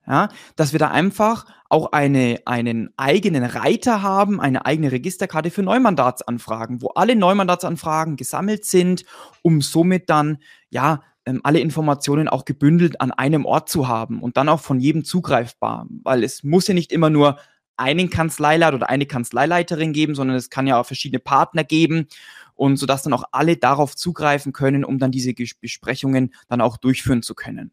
Ja, 0.06 0.28
dass 0.58 0.74
wir 0.74 0.80
da 0.80 0.90
einfach 0.90 1.46
auch 1.70 1.94
eine, 1.94 2.42
einen 2.46 2.94
eigenen 2.98 3.46
Reiter 3.46 4.02
haben, 4.02 4.42
eine 4.42 4.66
eigene 4.66 4.92
Registerkarte 4.92 5.50
für 5.50 5.64
Neumandatsanfragen, 5.64 6.82
wo 6.82 6.90
alle 6.90 7.16
Neumandatsanfragen 7.16 8.18
gesammelt 8.18 8.66
sind, 8.66 9.06
um 9.44 9.62
somit 9.62 10.10
dann 10.10 10.40
ja 10.70 11.02
ähm, 11.26 11.42
alle 11.44 11.60
Informationen 11.60 12.28
auch 12.28 12.46
gebündelt 12.46 13.02
an 13.02 13.12
einem 13.12 13.46
Ort 13.46 13.70
zu 13.70 13.88
haben 13.88 14.22
und 14.22 14.38
dann 14.38 14.50
auch 14.50 14.60
von 14.60 14.80
jedem 14.80 15.06
zugreifbar, 15.06 15.88
weil 16.04 16.24
es 16.24 16.44
muss 16.44 16.68
ja 16.68 16.74
nicht 16.74 16.92
immer 16.92 17.10
nur 17.10 17.38
einen 17.78 18.10
Kanzleileiter 18.10 18.76
oder 18.76 18.90
eine 18.90 19.06
Kanzleileiterin 19.06 19.94
geben, 19.94 20.16
sondern 20.16 20.38
es 20.38 20.50
kann 20.50 20.68
ja 20.68 20.80
auch 20.80 20.86
verschiedene 20.86 21.20
Partner 21.20 21.64
geben 21.64 22.08
und 22.56 22.78
sodass 22.78 23.04
dann 23.04 23.14
auch 23.14 23.24
alle 23.32 23.58
darauf 23.58 23.96
zugreifen 23.96 24.54
können, 24.54 24.86
um 24.86 25.00
dann 25.00 25.12
diese 25.12 25.34
Besprechungen 25.34 26.34
dann 26.48 26.62
auch 26.62 26.78
durchführen 26.78 27.24
zu 27.24 27.36
können. 27.36 27.72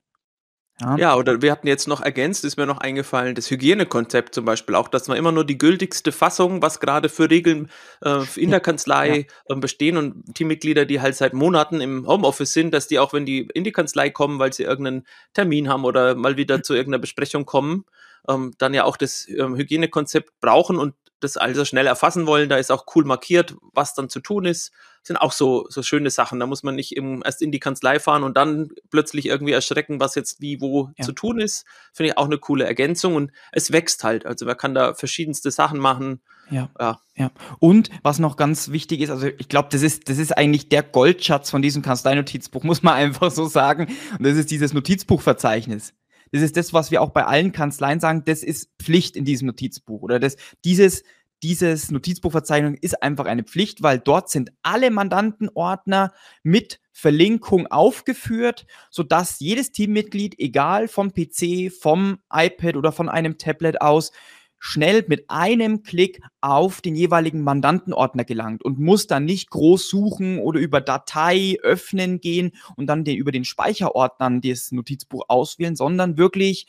Ja. 0.80 0.96
ja, 0.96 1.16
oder 1.16 1.42
wir 1.42 1.52
hatten 1.52 1.66
jetzt 1.66 1.88
noch 1.88 2.00
ergänzt, 2.00 2.44
ist 2.44 2.56
mir 2.56 2.66
noch 2.66 2.78
eingefallen, 2.78 3.34
das 3.34 3.50
Hygienekonzept 3.50 4.34
zum 4.34 4.44
Beispiel, 4.44 4.74
auch 4.74 4.88
dass 4.88 5.08
man 5.08 5.18
immer 5.18 5.32
nur 5.32 5.44
die 5.44 5.58
gültigste 5.58 6.10
Fassung, 6.10 6.62
was 6.62 6.80
gerade 6.80 7.08
für 7.08 7.28
Regeln 7.28 7.70
äh, 8.02 8.24
in 8.36 8.50
der 8.50 8.60
Kanzlei 8.60 9.26
ja. 9.48 9.56
äh, 9.56 9.58
bestehen 9.58 9.96
und 9.96 10.34
Teammitglieder, 10.34 10.86
die 10.86 11.00
halt 11.00 11.16
seit 11.16 11.34
Monaten 11.34 11.80
im 11.80 12.06
Homeoffice 12.06 12.52
sind, 12.52 12.72
dass 12.72 12.88
die 12.88 12.98
auch, 12.98 13.12
wenn 13.12 13.26
die 13.26 13.48
in 13.52 13.64
die 13.64 13.72
Kanzlei 13.72 14.10
kommen, 14.10 14.38
weil 14.38 14.52
sie 14.52 14.62
irgendeinen 14.62 15.06
Termin 15.34 15.68
haben 15.68 15.84
oder 15.84 16.14
mal 16.14 16.36
wieder 16.36 16.62
zu 16.62 16.74
irgendeiner 16.74 17.00
Besprechung 17.00 17.44
kommen, 17.44 17.84
ähm, 18.28 18.52
dann 18.58 18.74
ja 18.74 18.84
auch 18.84 18.96
das 18.96 19.28
ähm, 19.28 19.56
Hygienekonzept 19.56 20.40
brauchen 20.40 20.78
und 20.78 20.94
das 21.20 21.36
also 21.36 21.64
schnell 21.64 21.86
erfassen 21.86 22.26
wollen. 22.26 22.48
Da 22.48 22.56
ist 22.56 22.72
auch 22.72 22.86
cool 22.94 23.04
markiert, 23.04 23.54
was 23.72 23.94
dann 23.94 24.08
zu 24.08 24.20
tun 24.20 24.46
ist. 24.46 24.72
Das 25.02 25.08
sind 25.08 25.16
auch 25.16 25.32
so, 25.32 25.66
so 25.68 25.82
schöne 25.82 26.10
Sachen. 26.10 26.40
Da 26.40 26.46
muss 26.46 26.62
man 26.62 26.74
nicht 26.74 26.96
im, 26.96 27.22
erst 27.24 27.42
in 27.42 27.52
die 27.52 27.60
Kanzlei 27.60 27.98
fahren 27.98 28.22
und 28.22 28.36
dann 28.36 28.70
plötzlich 28.90 29.26
irgendwie 29.26 29.52
erschrecken, 29.52 30.00
was 30.00 30.14
jetzt 30.14 30.40
wie 30.40 30.60
wo 30.60 30.90
ja. 30.96 31.04
zu 31.04 31.12
tun 31.12 31.40
ist. 31.40 31.64
Finde 31.92 32.10
ich 32.10 32.18
auch 32.18 32.26
eine 32.26 32.38
coole 32.38 32.64
Ergänzung 32.64 33.14
und 33.14 33.32
es 33.52 33.72
wächst 33.72 34.04
halt. 34.04 34.26
Also 34.26 34.46
man 34.46 34.56
kann 34.56 34.74
da 34.74 34.94
verschiedenste 34.94 35.50
Sachen 35.50 35.78
machen. 35.78 36.20
Ja. 36.50 36.68
ja. 36.78 37.00
ja. 37.14 37.30
Und 37.58 37.90
was 38.02 38.18
noch 38.18 38.36
ganz 38.36 38.70
wichtig 38.70 39.00
ist, 39.00 39.10
also 39.10 39.26
ich 39.26 39.48
glaube, 39.48 39.68
das 39.70 39.82
ist, 39.82 40.08
das 40.08 40.18
ist 40.18 40.36
eigentlich 40.36 40.68
der 40.68 40.82
Goldschatz 40.82 41.50
von 41.50 41.62
diesem 41.62 41.82
Kanzleinotizbuch, 41.82 42.62
muss 42.64 42.82
man 42.82 42.94
einfach 42.94 43.30
so 43.30 43.46
sagen. 43.46 43.86
Und 44.18 44.26
das 44.26 44.36
ist 44.36 44.50
dieses 44.50 44.72
Notizbuchverzeichnis. 44.72 45.94
Das 46.32 46.42
ist 46.42 46.56
das, 46.56 46.72
was 46.72 46.90
wir 46.90 47.02
auch 47.02 47.10
bei 47.10 47.24
allen 47.24 47.52
Kanzleien 47.52 48.00
sagen, 48.00 48.22
das 48.24 48.42
ist 48.42 48.70
Pflicht 48.80 49.16
in 49.16 49.24
diesem 49.24 49.46
Notizbuch 49.46 50.02
oder? 50.02 50.20
Das, 50.20 50.36
dieses, 50.64 51.02
dieses 51.42 51.90
Notizbuchverzeichnung 51.90 52.74
ist 52.74 53.02
einfach 53.02 53.24
eine 53.26 53.44
Pflicht, 53.44 53.82
weil 53.82 53.98
dort 53.98 54.30
sind 54.30 54.52
alle 54.62 54.90
Mandantenordner 54.90 56.12
mit 56.42 56.80
Verlinkung 56.92 57.66
aufgeführt, 57.66 58.66
sodass 58.90 59.40
jedes 59.40 59.72
Teammitglied, 59.72 60.38
egal 60.38 60.86
vom 60.86 61.12
PC, 61.12 61.72
vom 61.72 62.18
iPad 62.32 62.76
oder 62.76 62.92
von 62.92 63.08
einem 63.08 63.38
Tablet 63.38 63.80
aus, 63.80 64.12
schnell 64.60 65.04
mit 65.08 65.24
einem 65.28 65.82
Klick 65.82 66.20
auf 66.40 66.82
den 66.82 66.94
jeweiligen 66.94 67.42
Mandantenordner 67.42 68.24
gelangt 68.24 68.62
und 68.62 68.78
muss 68.78 69.06
dann 69.06 69.24
nicht 69.24 69.50
groß 69.50 69.88
suchen 69.88 70.38
oder 70.38 70.60
über 70.60 70.82
Datei 70.82 71.56
öffnen 71.62 72.20
gehen 72.20 72.52
und 72.76 72.86
dann 72.86 73.02
den, 73.02 73.16
über 73.16 73.32
den 73.32 73.46
Speicherordnern 73.46 74.42
das 74.42 74.70
Notizbuch 74.70 75.24
auswählen, 75.28 75.76
sondern 75.76 76.18
wirklich 76.18 76.66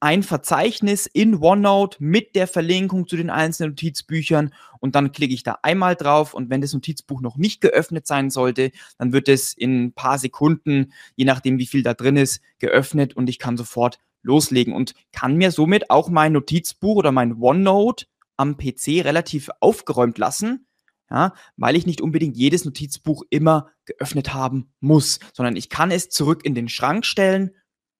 ein 0.00 0.24
Verzeichnis 0.24 1.06
in 1.06 1.36
OneNote 1.36 1.98
mit 2.02 2.34
der 2.34 2.48
Verlinkung 2.48 3.06
zu 3.06 3.16
den 3.16 3.30
einzelnen 3.30 3.70
Notizbüchern 3.70 4.52
und 4.80 4.96
dann 4.96 5.12
klicke 5.12 5.32
ich 5.32 5.44
da 5.44 5.60
einmal 5.62 5.94
drauf 5.94 6.34
und 6.34 6.50
wenn 6.50 6.60
das 6.60 6.74
Notizbuch 6.74 7.20
noch 7.20 7.36
nicht 7.36 7.60
geöffnet 7.60 8.04
sein 8.08 8.30
sollte, 8.30 8.72
dann 8.98 9.12
wird 9.12 9.28
es 9.28 9.54
in 9.54 9.84
ein 9.84 9.92
paar 9.92 10.18
Sekunden, 10.18 10.92
je 11.14 11.24
nachdem 11.24 11.60
wie 11.60 11.66
viel 11.66 11.84
da 11.84 11.94
drin 11.94 12.16
ist, 12.16 12.40
geöffnet 12.58 13.14
und 13.14 13.30
ich 13.30 13.38
kann 13.38 13.56
sofort 13.56 14.00
loslegen 14.22 14.74
und 14.74 14.94
kann 15.12 15.36
mir 15.36 15.50
somit 15.50 15.90
auch 15.90 16.08
mein 16.08 16.32
Notizbuch 16.32 16.96
oder 16.96 17.12
mein 17.12 17.34
OneNote 17.40 18.06
am 18.36 18.56
PC 18.56 19.04
relativ 19.04 19.50
aufgeräumt 19.60 20.18
lassen, 20.18 20.66
ja, 21.10 21.34
weil 21.56 21.76
ich 21.76 21.86
nicht 21.86 22.00
unbedingt 22.00 22.36
jedes 22.36 22.64
Notizbuch 22.64 23.22
immer 23.30 23.70
geöffnet 23.84 24.32
haben 24.32 24.72
muss, 24.80 25.20
sondern 25.32 25.56
ich 25.56 25.68
kann 25.68 25.90
es 25.90 26.08
zurück 26.08 26.44
in 26.44 26.54
den 26.54 26.68
Schrank 26.68 27.04
stellen, 27.04 27.52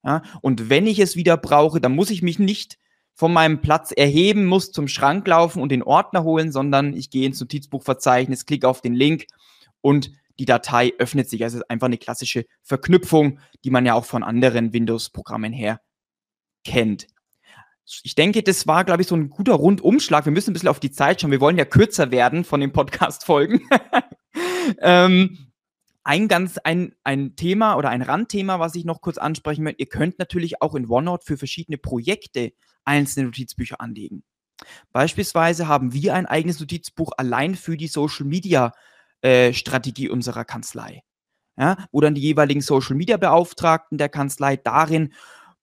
ja, 0.05 0.23
und 0.41 0.69
wenn 0.69 0.87
ich 0.87 0.99
es 0.99 1.15
wieder 1.15 1.37
brauche, 1.37 1.81
dann 1.81 1.95
muss 1.95 2.11
ich 2.11 2.23
mich 2.23 2.39
nicht 2.39 2.79
von 3.15 3.33
meinem 3.33 3.61
Platz 3.61 3.93
erheben, 3.95 4.47
muss 4.47 4.73
zum 4.73 4.89
Schrank 4.89 5.27
laufen 5.29 5.63
und 5.63 5.71
den 5.71 5.83
Ordner 5.83 6.25
holen, 6.25 6.51
sondern 6.51 6.95
ich 6.95 7.11
gehe 7.11 7.27
ins 7.27 7.41
Notizbuchverzeichnis, 7.41 8.47
klicke 8.47 8.69
auf 8.69 8.81
den 8.81 8.95
Link 8.95 9.27
und 9.81 10.11
die 10.39 10.47
Datei 10.47 10.93
öffnet 10.99 11.29
sich. 11.29 11.45
Also 11.45 11.59
es 11.59 11.63
ist 11.63 11.71
einfach 11.71 11.87
eine 11.87 11.99
klassische 11.99 12.47
Verknüpfung, 12.63 13.39
die 13.65 13.71
man 13.71 13.87
ja 13.87 13.95
auch 13.95 14.07
von 14.07 14.23
anderen 14.23 14.73
Windows-Programmen 14.73 15.53
her 15.53 15.81
kennt. 16.65 17.07
Ich 18.03 18.15
denke, 18.15 18.43
das 18.43 18.67
war, 18.67 18.85
glaube 18.85 19.03
ich, 19.03 19.09
so 19.09 19.17
ein 19.17 19.29
guter 19.29 19.55
Rundumschlag. 19.55 20.25
Wir 20.25 20.33
müssen 20.33 20.51
ein 20.51 20.53
bisschen 20.55 20.69
auf 20.69 20.81
die 20.81 20.93
Zeit 20.93 21.21
schauen. 21.21 21.31
Wir 21.31 21.41
wollen 21.41 21.59
ja 21.59 21.65
kürzer 21.65 22.11
werden 22.11 22.45
von 22.45 22.61
den 22.61 22.73
Podcast-Folgen. 22.73 23.61
ähm, 24.81 25.53
ein 26.05 26.29
ganz 26.29 26.59
ein, 26.59 26.95
ein 27.05 27.37
Thema 27.37 27.77
oder 27.77 27.91
ein 27.91 28.03
Randthema, 28.03 28.59
was 28.61 28.75
ich 28.75 28.85
noch 28.85 29.01
kurz 29.01 29.19
ansprechen 29.19 29.65
möchte. 29.65 29.81
Ihr 29.81 29.89
könnt 29.89 30.19
natürlich 30.19 30.63
auch 30.63 30.75
in 30.75 30.89
OneNote 30.89 31.25
für 31.27 31.37
verschiedene 31.37 31.79
Projekte 31.79 32.53
einzelne 32.85 33.27
Notizbücher 33.27 33.81
anlegen. 33.81 34.25
Beispielsweise 34.93 35.69
haben 35.69 35.93
wir 35.93 36.15
ein 36.15 36.27
eigenes 36.27 36.61
Notizbuch 36.61 37.13
allein 37.17 37.55
für 37.55 37.77
die 37.77 37.89
Social 37.89 38.27
Media 38.27 38.73
äh, 39.21 39.53
Strategie 39.53 40.09
unserer 40.09 40.45
Kanzlei. 40.45 41.03
Ja, 41.57 41.77
wo 41.93 42.01
dann 42.01 42.15
die 42.15 42.23
jeweiligen 42.23 42.63
Social 42.63 42.97
Media 42.97 43.19
Beauftragten 43.19 43.99
der 43.99 44.09
Kanzlei 44.09 44.57
darin 44.57 45.13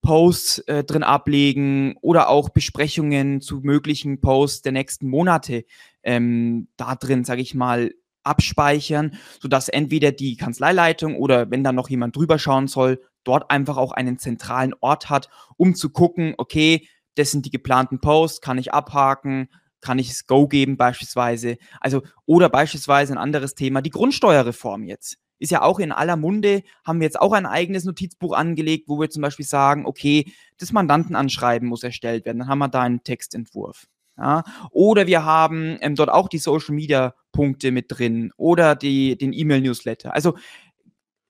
Posts 0.01 0.59
äh, 0.59 0.83
drin 0.83 1.03
ablegen 1.03 1.95
oder 2.01 2.29
auch 2.29 2.49
Besprechungen 2.49 3.41
zu 3.41 3.62
möglichen 3.62 4.21
Posts 4.21 4.62
der 4.62 4.71
nächsten 4.71 5.07
Monate 5.07 5.65
ähm, 6.03 6.67
da 6.77 6.95
drin, 6.95 7.25
sage 7.25 7.41
ich 7.41 7.53
mal, 7.53 7.91
abspeichern, 8.23 9.17
sodass 9.41 9.69
entweder 9.69 10.12
die 10.12 10.38
Kanzleileitung 10.38 11.15
oder 11.15 11.49
wenn 11.51 11.63
da 11.63 11.71
noch 11.71 11.89
jemand 11.89 12.15
drüber 12.15 12.38
schauen 12.39 12.67
soll, 12.67 13.01
dort 13.23 13.49
einfach 13.51 13.77
auch 13.77 13.91
einen 13.91 14.17
zentralen 14.17 14.73
Ort 14.79 15.09
hat, 15.09 15.29
um 15.57 15.75
zu 15.75 15.89
gucken, 15.89 16.33
okay, 16.38 16.88
das 17.15 17.31
sind 17.31 17.45
die 17.45 17.51
geplanten 17.51 17.99
Posts, 17.99 18.41
kann 18.41 18.57
ich 18.57 18.73
abhaken, 18.73 19.49
kann 19.81 19.99
ich 19.99 20.09
es 20.09 20.27
Go 20.27 20.47
geben 20.47 20.77
beispielsweise. 20.77 21.57
Also, 21.79 22.03
oder 22.25 22.49
beispielsweise 22.49 23.13
ein 23.13 23.17
anderes 23.17 23.55
Thema, 23.55 23.81
die 23.81 23.89
Grundsteuerreform 23.89 24.83
jetzt 24.83 25.17
ist 25.39 25.52
ja 25.52 25.62
auch 25.62 25.80
in 25.80 25.91
aller 25.91 26.17
Munde, 26.17 26.63
haben 26.86 26.99
wir 26.99 27.06
jetzt 27.06 27.19
auch 27.19 27.32
ein 27.32 27.45
eigenes 27.45 27.86
Notizbuch 27.86 28.34
angelegt, 28.34 28.88
wo 28.88 28.99
wir 28.99 29.10
zum 29.10 29.21
Beispiel 29.21 29.45
sagen, 29.45 29.86
okay, 29.86 30.32
das 30.58 30.71
Mandantenanschreiben 30.71 31.67
muss 31.67 31.84
erstellt 31.84 32.25
werden, 32.25 32.39
dann 32.39 32.47
haben 32.47 32.60
wir 32.60 32.67
da 32.67 32.82
einen 32.82 33.04
Textentwurf. 33.04 33.88
Ja? 34.17 34.43
Oder 34.71 35.08
wir 35.08 35.23
haben 35.23 35.78
ähm, 35.82 35.95
dort 35.95 36.10
auch 36.10 36.28
die 36.28 36.38
Social 36.38 36.75
Media 36.75 37.15
Punkte 37.32 37.71
mit 37.71 37.86
drin 37.89 38.32
oder 38.38 38.75
die, 38.75 39.17
den 39.17 39.34
E-Mail-Newsletter. 39.34 40.13
Also 40.13 40.36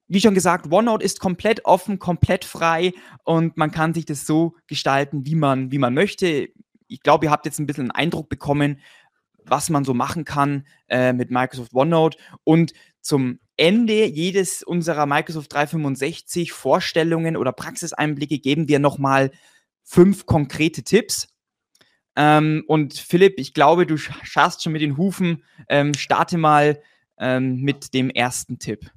wie 0.07 0.21
schon 0.21 0.33
gesagt, 0.33 0.71
OneNote 0.71 1.05
ist 1.05 1.19
komplett 1.19 1.65
offen, 1.65 1.99
komplett 1.99 2.43
frei 2.43 2.93
und 3.23 3.57
man 3.57 3.69
kann 3.69 3.93
sich 3.93 4.05
das 4.05 4.25
so 4.25 4.55
gestalten, 4.65 5.25
wie 5.27 5.35
man, 5.35 5.71
wie 5.71 5.77
man 5.77 5.93
möchte. 5.93 6.49
Ich 6.87 7.03
glaube, 7.03 7.27
ihr 7.27 7.31
habt 7.31 7.45
jetzt 7.45 7.59
ein 7.59 7.67
bisschen 7.67 7.83
einen 7.83 7.91
Eindruck 7.91 8.27
bekommen, 8.27 8.79
was 9.45 9.69
man 9.69 9.85
so 9.85 9.93
machen 9.93 10.25
kann 10.25 10.65
äh, 10.87 11.13
mit 11.13 11.29
Microsoft 11.29 11.75
OneNote. 11.75 12.17
Und 12.43 12.73
zum 13.01 13.39
Ende 13.59 14.05
jedes 14.05 14.63
unserer 14.63 15.05
Microsoft 15.05 15.53
365 15.53 16.53
Vorstellungen 16.53 17.35
oder 17.35 17.51
Praxiseinblicke 17.51 18.39
geben 18.39 18.67
wir 18.67 18.79
nochmal 18.79 19.31
fünf 19.83 20.25
konkrete 20.25 20.83
Tipps. 20.83 21.27
Ähm, 22.15 22.63
und 22.67 22.93
Philipp, 22.93 23.35
ich 23.37 23.53
glaube, 23.53 23.85
du 23.85 23.97
schaust 23.97 24.63
schon 24.63 24.73
mit 24.73 24.81
den 24.81 24.97
Hufen. 24.97 25.43
Ähm, 25.67 25.93
starte 25.93 26.37
mal 26.37 26.81
ähm, 27.19 27.61
mit 27.61 27.93
dem 27.93 28.09
ersten 28.09 28.59
Tipp. 28.59 28.91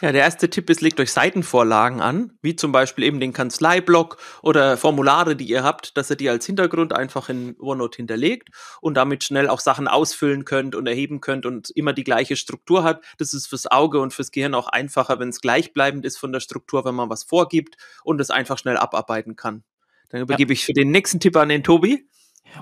Ja, 0.00 0.12
der 0.12 0.22
erste 0.22 0.48
Tipp 0.48 0.70
ist, 0.70 0.80
legt 0.80 1.00
euch 1.00 1.10
Seitenvorlagen 1.10 2.00
an, 2.00 2.38
wie 2.40 2.54
zum 2.54 2.70
Beispiel 2.70 3.02
eben 3.02 3.18
den 3.18 3.32
Kanzleiblock 3.32 4.18
oder 4.42 4.76
Formulare, 4.76 5.34
die 5.34 5.48
ihr 5.48 5.64
habt, 5.64 5.96
dass 5.96 6.08
ihr 6.08 6.14
die 6.14 6.28
als 6.28 6.46
Hintergrund 6.46 6.92
einfach 6.92 7.28
in 7.28 7.56
OneNote 7.58 7.96
hinterlegt 7.96 8.50
und 8.80 8.94
damit 8.94 9.24
schnell 9.24 9.48
auch 9.48 9.58
Sachen 9.58 9.88
ausfüllen 9.88 10.44
könnt 10.44 10.76
und 10.76 10.86
erheben 10.86 11.20
könnt 11.20 11.46
und 11.46 11.70
immer 11.70 11.92
die 11.92 12.04
gleiche 12.04 12.36
Struktur 12.36 12.84
hat. 12.84 13.04
Das 13.18 13.34
ist 13.34 13.48
fürs 13.48 13.66
Auge 13.66 13.98
und 13.98 14.14
fürs 14.14 14.30
Gehirn 14.30 14.54
auch 14.54 14.68
einfacher, 14.68 15.18
wenn 15.18 15.30
es 15.30 15.40
gleichbleibend 15.40 16.04
ist 16.04 16.16
von 16.16 16.30
der 16.30 16.40
Struktur, 16.40 16.84
wenn 16.84 16.94
man 16.94 17.10
was 17.10 17.24
vorgibt 17.24 17.76
und 18.04 18.20
es 18.20 18.30
einfach 18.30 18.56
schnell 18.56 18.76
abarbeiten 18.76 19.34
kann. 19.34 19.64
Dann 20.10 20.20
übergebe 20.20 20.52
ja. 20.52 20.54
ich 20.54 20.64
für 20.64 20.74
den 20.74 20.92
nächsten 20.92 21.18
Tipp 21.18 21.36
an 21.36 21.48
den 21.48 21.64
Tobi. 21.64 22.08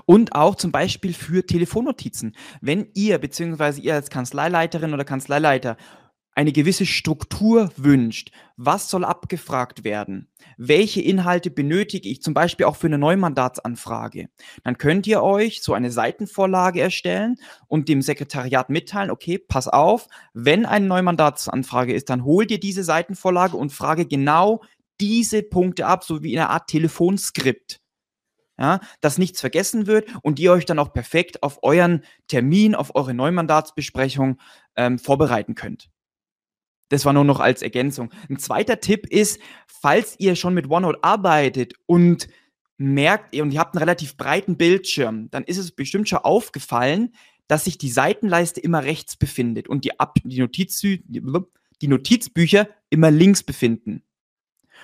Und 0.05 0.35
auch 0.35 0.55
zum 0.55 0.73
Beispiel 0.73 1.13
für 1.13 1.45
Telefonnotizen. 1.45 2.35
Wenn 2.59 2.89
ihr, 2.93 3.19
beziehungsweise 3.19 3.79
ihr 3.79 3.93
als 3.93 4.09
Kanzleileiterin 4.09 4.93
oder 4.93 5.05
Kanzleileiter 5.05 5.77
eine 6.37 6.51
gewisse 6.51 6.85
Struktur 6.85 7.71
wünscht, 7.77 8.29
was 8.57 8.91
soll 8.91 9.03
abgefragt 9.03 9.83
werden, 9.83 10.27
welche 10.55 11.01
Inhalte 11.01 11.49
benötige 11.49 12.07
ich 12.07 12.21
zum 12.21 12.35
Beispiel 12.35 12.67
auch 12.67 12.75
für 12.75 12.85
eine 12.85 12.99
Neumandatsanfrage, 12.99 14.29
dann 14.63 14.77
könnt 14.77 15.07
ihr 15.07 15.23
euch 15.23 15.63
so 15.63 15.73
eine 15.73 15.89
Seitenvorlage 15.89 16.79
erstellen 16.79 17.37
und 17.67 17.89
dem 17.89 18.03
Sekretariat 18.03 18.69
mitteilen, 18.69 19.09
okay, 19.09 19.39
pass 19.39 19.67
auf, 19.67 20.09
wenn 20.35 20.67
eine 20.67 20.85
Neumandatsanfrage 20.85 21.95
ist, 21.95 22.11
dann 22.11 22.23
hol 22.23 22.45
dir 22.45 22.59
diese 22.59 22.83
Seitenvorlage 22.83 23.57
und 23.57 23.71
frage 23.71 24.05
genau 24.05 24.61
diese 25.01 25.41
Punkte 25.41 25.87
ab, 25.87 26.03
so 26.03 26.21
wie 26.21 26.33
in 26.33 26.39
einer 26.39 26.51
Art 26.51 26.67
Telefonskript. 26.67 27.81
Ja, 28.59 28.79
dass 29.01 29.17
nichts 29.17 29.39
vergessen 29.39 29.85
wird 29.87 30.07
und 30.23 30.39
ihr 30.39 30.51
euch 30.51 30.65
dann 30.65 30.79
auch 30.79 30.93
perfekt 30.93 31.41
auf 31.43 31.59
euren 31.63 32.03
Termin, 32.27 32.73
auf 32.73 32.95
eure 32.95 33.13
Neumandatsbesprechung 33.13 34.39
ähm, 34.75 34.97
vorbereiten 34.97 35.53
könnt. 35.53 35.89
Das 36.89 37.05
war 37.05 37.13
nur 37.13 37.23
noch 37.23 37.39
als 37.39 37.61
Ergänzung. 37.61 38.11
Ein 38.29 38.39
zweiter 38.39 38.79
Tipp 38.79 39.07
ist, 39.07 39.39
falls 39.67 40.15
ihr 40.19 40.35
schon 40.35 40.53
mit 40.53 40.69
OneNote 40.69 41.03
arbeitet 41.03 41.73
und 41.85 42.27
merkt, 42.77 43.35
und 43.35 43.51
ihr 43.51 43.59
habt 43.59 43.75
einen 43.75 43.83
relativ 43.83 44.17
breiten 44.17 44.57
Bildschirm, 44.57 45.29
dann 45.31 45.43
ist 45.43 45.57
es 45.57 45.71
bestimmt 45.71 46.07
schon 46.07 46.19
aufgefallen, 46.19 47.13
dass 47.47 47.65
sich 47.65 47.77
die 47.77 47.89
Seitenleiste 47.89 48.59
immer 48.59 48.83
rechts 48.83 49.15
befindet 49.15 49.67
und 49.67 49.85
die, 49.85 49.99
Ab 49.99 50.17
die, 50.23 50.39
Notiz 50.39 50.81
die 50.81 51.87
Notizbücher 51.87 52.67
immer 52.89 53.11
links 53.11 53.43
befinden. 53.43 54.03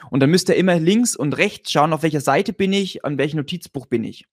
Und 0.09 0.19
dann 0.21 0.29
müsst 0.29 0.49
ihr 0.49 0.55
immer 0.55 0.79
links 0.79 1.15
und 1.15 1.37
rechts 1.37 1.71
schauen, 1.71 1.93
auf 1.93 2.03
welcher 2.03 2.21
Seite 2.21 2.53
bin 2.53 2.73
ich, 2.73 3.05
an 3.05 3.17
welchem 3.17 3.37
Notizbuch 3.37 3.85
bin 3.85 4.03
ich. 4.03 4.25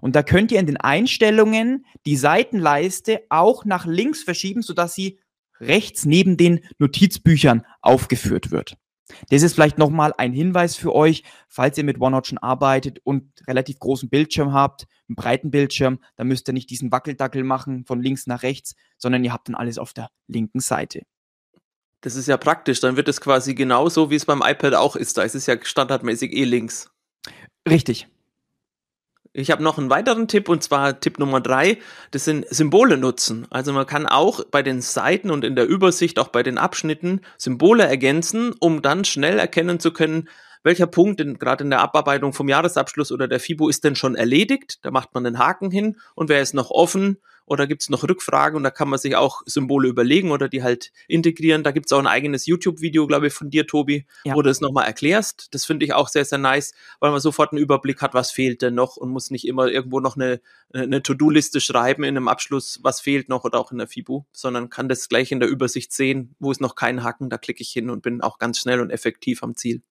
Und 0.00 0.16
da 0.16 0.22
könnt 0.22 0.52
ihr 0.52 0.60
in 0.60 0.66
den 0.66 0.78
Einstellungen 0.78 1.84
die 2.06 2.16
Seitenleiste 2.16 3.22
auch 3.28 3.64
nach 3.64 3.86
links 3.86 4.22
verschieben, 4.22 4.62
sodass 4.62 4.94
sie 4.94 5.18
rechts 5.60 6.04
neben 6.04 6.36
den 6.36 6.60
Notizbüchern 6.78 7.64
aufgeführt 7.80 8.50
wird. 8.50 8.76
Das 9.30 9.42
ist 9.42 9.54
vielleicht 9.54 9.78
nochmal 9.78 10.12
ein 10.18 10.32
Hinweis 10.32 10.76
für 10.76 10.92
euch, 10.94 11.22
falls 11.48 11.78
ihr 11.78 11.84
mit 11.84 12.00
OneNote 12.00 12.30
schon 12.30 12.38
arbeitet 12.38 12.98
und 13.04 13.30
relativ 13.46 13.78
großen 13.78 14.08
Bildschirm 14.08 14.52
habt, 14.52 14.86
einen 15.08 15.14
breiten 15.14 15.50
Bildschirm, 15.50 16.00
dann 16.16 16.26
müsst 16.26 16.48
ihr 16.48 16.54
nicht 16.54 16.70
diesen 16.70 16.90
Wackeldackel 16.90 17.44
machen 17.44 17.84
von 17.84 18.00
links 18.00 18.26
nach 18.26 18.42
rechts, 18.42 18.74
sondern 18.98 19.22
ihr 19.22 19.32
habt 19.32 19.48
dann 19.48 19.54
alles 19.54 19.78
auf 19.78 19.92
der 19.92 20.10
linken 20.26 20.60
Seite. 20.60 21.02
Das 22.00 22.16
ist 22.16 22.26
ja 22.26 22.36
praktisch, 22.36 22.80
dann 22.80 22.96
wird 22.96 23.08
es 23.08 23.20
quasi 23.20 23.54
genauso, 23.54 24.10
wie 24.10 24.16
es 24.16 24.24
beim 24.24 24.42
iPad 24.44 24.74
auch 24.74 24.96
ist. 24.96 25.18
Da 25.18 25.22
ist 25.22 25.34
es 25.34 25.46
ja 25.46 25.56
standardmäßig 25.60 26.32
eh 26.32 26.44
links. 26.44 26.90
Richtig. 27.68 28.08
Ich 29.38 29.50
habe 29.50 29.62
noch 29.62 29.76
einen 29.76 29.90
weiteren 29.90 30.28
Tipp 30.28 30.48
und 30.48 30.62
zwar 30.62 30.98
Tipp 30.98 31.18
Nummer 31.18 31.42
drei. 31.42 31.76
Das 32.10 32.24
sind 32.24 32.46
Symbole 32.48 32.96
nutzen. 32.96 33.46
Also 33.50 33.74
man 33.74 33.84
kann 33.84 34.06
auch 34.06 34.42
bei 34.44 34.62
den 34.62 34.80
Seiten 34.80 35.30
und 35.30 35.44
in 35.44 35.54
der 35.54 35.66
Übersicht, 35.66 36.18
auch 36.18 36.28
bei 36.28 36.42
den 36.42 36.56
Abschnitten 36.56 37.20
Symbole 37.36 37.84
ergänzen, 37.84 38.54
um 38.60 38.80
dann 38.80 39.04
schnell 39.04 39.38
erkennen 39.38 39.78
zu 39.78 39.92
können, 39.92 40.30
welcher 40.62 40.86
Punkt 40.86 41.22
gerade 41.38 41.64
in 41.64 41.68
der 41.68 41.80
Abarbeitung 41.80 42.32
vom 42.32 42.48
Jahresabschluss 42.48 43.12
oder 43.12 43.28
der 43.28 43.38
FIBO 43.38 43.68
ist 43.68 43.84
denn 43.84 43.94
schon 43.94 44.14
erledigt. 44.14 44.78
Da 44.80 44.90
macht 44.90 45.12
man 45.12 45.24
den 45.24 45.38
Haken 45.38 45.70
hin 45.70 45.98
und 46.14 46.30
wer 46.30 46.40
ist 46.40 46.54
noch 46.54 46.70
offen 46.70 47.18
oder 47.46 47.66
gibt 47.66 47.82
es 47.82 47.88
noch 47.88 48.02
Rückfragen 48.02 48.56
und 48.56 48.64
da 48.64 48.70
kann 48.70 48.88
man 48.88 48.98
sich 48.98 49.16
auch 49.16 49.42
Symbole 49.46 49.88
überlegen 49.88 50.32
oder 50.32 50.48
die 50.48 50.62
halt 50.62 50.92
integrieren. 51.08 51.62
Da 51.62 51.70
gibt 51.70 51.86
es 51.86 51.92
auch 51.92 51.98
ein 51.98 52.06
eigenes 52.06 52.46
YouTube-Video, 52.46 53.06
glaube 53.06 53.28
ich, 53.28 53.32
von 53.32 53.50
dir, 53.50 53.66
Tobi, 53.66 54.04
ja. 54.24 54.34
wo 54.34 54.42
du 54.42 54.50
es 54.50 54.60
nochmal 54.60 54.86
erklärst. 54.86 55.54
Das 55.54 55.64
finde 55.64 55.86
ich 55.86 55.94
auch 55.94 56.08
sehr, 56.08 56.24
sehr 56.24 56.38
nice, 56.38 56.74
weil 57.00 57.12
man 57.12 57.20
sofort 57.20 57.52
einen 57.52 57.62
Überblick 57.62 58.02
hat, 58.02 58.14
was 58.14 58.30
fehlt 58.30 58.62
denn 58.62 58.74
noch 58.74 58.96
und 58.96 59.10
muss 59.10 59.30
nicht 59.30 59.46
immer 59.46 59.68
irgendwo 59.68 60.00
noch 60.00 60.16
eine, 60.16 60.40
eine 60.72 61.02
To-Do-Liste 61.02 61.60
schreiben 61.60 62.02
in 62.02 62.16
einem 62.16 62.28
Abschluss, 62.28 62.80
was 62.82 63.00
fehlt 63.00 63.28
noch 63.28 63.44
oder 63.44 63.60
auch 63.60 63.70
in 63.70 63.78
der 63.78 63.86
FIBU, 63.86 64.24
sondern 64.32 64.68
kann 64.68 64.88
das 64.88 65.08
gleich 65.08 65.30
in 65.30 65.40
der 65.40 65.48
Übersicht 65.48 65.92
sehen, 65.92 66.34
wo 66.40 66.50
ist 66.50 66.60
noch 66.60 66.74
kein 66.74 67.04
Haken, 67.04 67.30
da 67.30 67.38
klicke 67.38 67.62
ich 67.62 67.70
hin 67.70 67.90
und 67.90 68.02
bin 68.02 68.20
auch 68.20 68.38
ganz 68.38 68.58
schnell 68.58 68.80
und 68.80 68.90
effektiv 68.90 69.42
am 69.42 69.54
Ziel. 69.54 69.82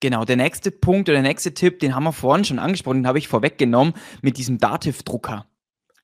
Genau, 0.00 0.24
der 0.24 0.36
nächste 0.36 0.70
Punkt 0.70 1.10
oder 1.10 1.16
der 1.16 1.28
nächste 1.28 1.52
Tipp, 1.52 1.78
den 1.78 1.94
haben 1.94 2.04
wir 2.04 2.14
vorhin 2.14 2.44
schon 2.44 2.58
angesprochen, 2.58 3.02
den 3.02 3.06
habe 3.06 3.18
ich 3.18 3.28
vorweggenommen 3.28 3.92
mit 4.22 4.38
diesem 4.38 4.58
Dativ-Drucker. 4.58 5.46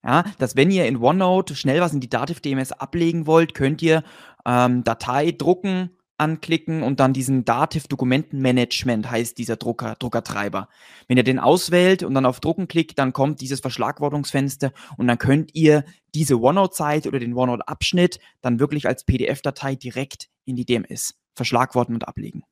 Ja, 0.06 0.24
dass 0.38 0.54
wenn 0.54 0.70
ihr 0.70 0.86
in 0.86 0.98
OneNote 0.98 1.56
schnell 1.56 1.80
was 1.80 1.92
in 1.92 2.00
die 2.00 2.08
Dativ 2.08 2.40
DMS 2.40 2.70
ablegen 2.70 3.26
wollt, 3.26 3.54
könnt 3.54 3.82
ihr 3.82 4.04
ähm, 4.46 4.84
Datei 4.84 5.32
drucken, 5.32 5.90
anklicken 6.16 6.84
und 6.84 7.00
dann 7.00 7.12
diesen 7.12 7.44
Dativ 7.44 7.88
Dokumentenmanagement 7.88 9.10
heißt 9.10 9.36
dieser 9.36 9.56
Drucker, 9.56 9.96
Druckertreiber. 9.98 10.68
Wenn 11.08 11.16
ihr 11.16 11.24
den 11.24 11.40
auswählt 11.40 12.04
und 12.04 12.14
dann 12.14 12.24
auf 12.24 12.38
Drucken 12.38 12.68
klickt, 12.68 12.98
dann 12.98 13.12
kommt 13.12 13.40
dieses 13.40 13.58
Verschlagwortungsfenster 13.58 14.72
und 14.96 15.08
dann 15.08 15.18
könnt 15.18 15.54
ihr 15.54 15.84
diese 16.14 16.40
OneNote-Seite 16.40 17.08
oder 17.08 17.18
den 17.18 17.34
OneNote-Abschnitt 17.34 18.20
dann 18.40 18.60
wirklich 18.60 18.86
als 18.86 19.04
PDF-Datei 19.04 19.74
direkt 19.74 20.28
in 20.44 20.54
die 20.54 20.64
DMS 20.64 21.14
verschlagworten 21.34 21.94
und 21.94 22.06
ablegen. 22.06 22.44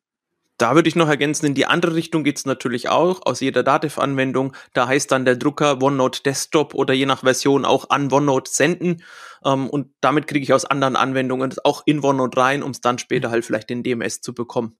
Da 0.56 0.76
würde 0.76 0.88
ich 0.88 0.94
noch 0.94 1.08
ergänzen, 1.08 1.46
in 1.46 1.54
die 1.54 1.66
andere 1.66 1.96
Richtung 1.96 2.22
geht's 2.22 2.46
natürlich 2.46 2.88
auch, 2.88 3.22
aus 3.24 3.40
jeder 3.40 3.64
Dativ-Anwendung. 3.64 4.54
Da 4.72 4.86
heißt 4.86 5.10
dann 5.10 5.24
der 5.24 5.34
Drucker 5.34 5.82
OneNote 5.82 6.22
Desktop 6.22 6.74
oder 6.74 6.94
je 6.94 7.06
nach 7.06 7.20
Version 7.20 7.64
auch 7.64 7.90
an 7.90 8.12
OneNote 8.12 8.50
senden. 8.50 9.02
Ähm, 9.44 9.68
und 9.68 9.92
damit 10.00 10.28
kriege 10.28 10.44
ich 10.44 10.52
aus 10.52 10.64
anderen 10.64 10.94
Anwendungen 10.94 11.52
auch 11.64 11.82
in 11.86 12.04
OneNote 12.04 12.36
rein, 12.36 12.62
um 12.62 12.70
es 12.70 12.80
dann 12.80 12.98
später 12.98 13.30
halt 13.30 13.44
vielleicht 13.44 13.70
in 13.72 13.82
DMS 13.82 14.20
zu 14.20 14.32
bekommen. 14.32 14.76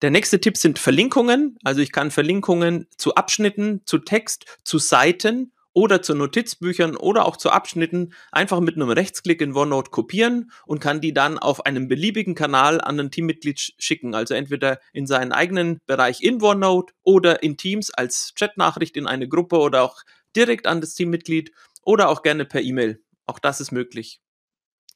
Der 0.00 0.10
nächste 0.10 0.40
Tipp 0.40 0.56
sind 0.56 0.78
Verlinkungen. 0.78 1.58
Also 1.64 1.82
ich 1.82 1.92
kann 1.92 2.10
Verlinkungen 2.10 2.86
zu 2.96 3.14
Abschnitten, 3.14 3.82
zu 3.84 3.98
Text, 3.98 4.58
zu 4.64 4.78
Seiten 4.78 5.52
oder 5.78 6.02
zu 6.02 6.16
Notizbüchern 6.16 6.96
oder 6.96 7.24
auch 7.24 7.36
zu 7.36 7.50
Abschnitten 7.50 8.12
einfach 8.32 8.58
mit 8.58 8.74
einem 8.74 8.90
Rechtsklick 8.90 9.40
in 9.40 9.54
OneNote 9.54 9.92
kopieren 9.92 10.50
und 10.66 10.80
kann 10.80 11.00
die 11.00 11.14
dann 11.14 11.38
auf 11.38 11.66
einem 11.66 11.86
beliebigen 11.86 12.34
Kanal 12.34 12.80
an 12.80 12.98
ein 12.98 13.12
Teammitglied 13.12 13.74
schicken. 13.78 14.12
Also 14.12 14.34
entweder 14.34 14.80
in 14.92 15.06
seinen 15.06 15.30
eigenen 15.30 15.78
Bereich 15.86 16.20
in 16.20 16.42
OneNote 16.42 16.92
oder 17.04 17.44
in 17.44 17.56
Teams 17.56 17.92
als 17.92 18.32
Chatnachricht 18.36 18.96
in 18.96 19.06
eine 19.06 19.28
Gruppe 19.28 19.58
oder 19.58 19.84
auch 19.84 20.02
direkt 20.34 20.66
an 20.66 20.80
das 20.80 20.94
Teammitglied 20.94 21.52
oder 21.84 22.08
auch 22.08 22.24
gerne 22.24 22.44
per 22.44 22.60
E-Mail. 22.60 23.00
Auch 23.26 23.38
das 23.38 23.60
ist 23.60 23.70
möglich. 23.70 24.20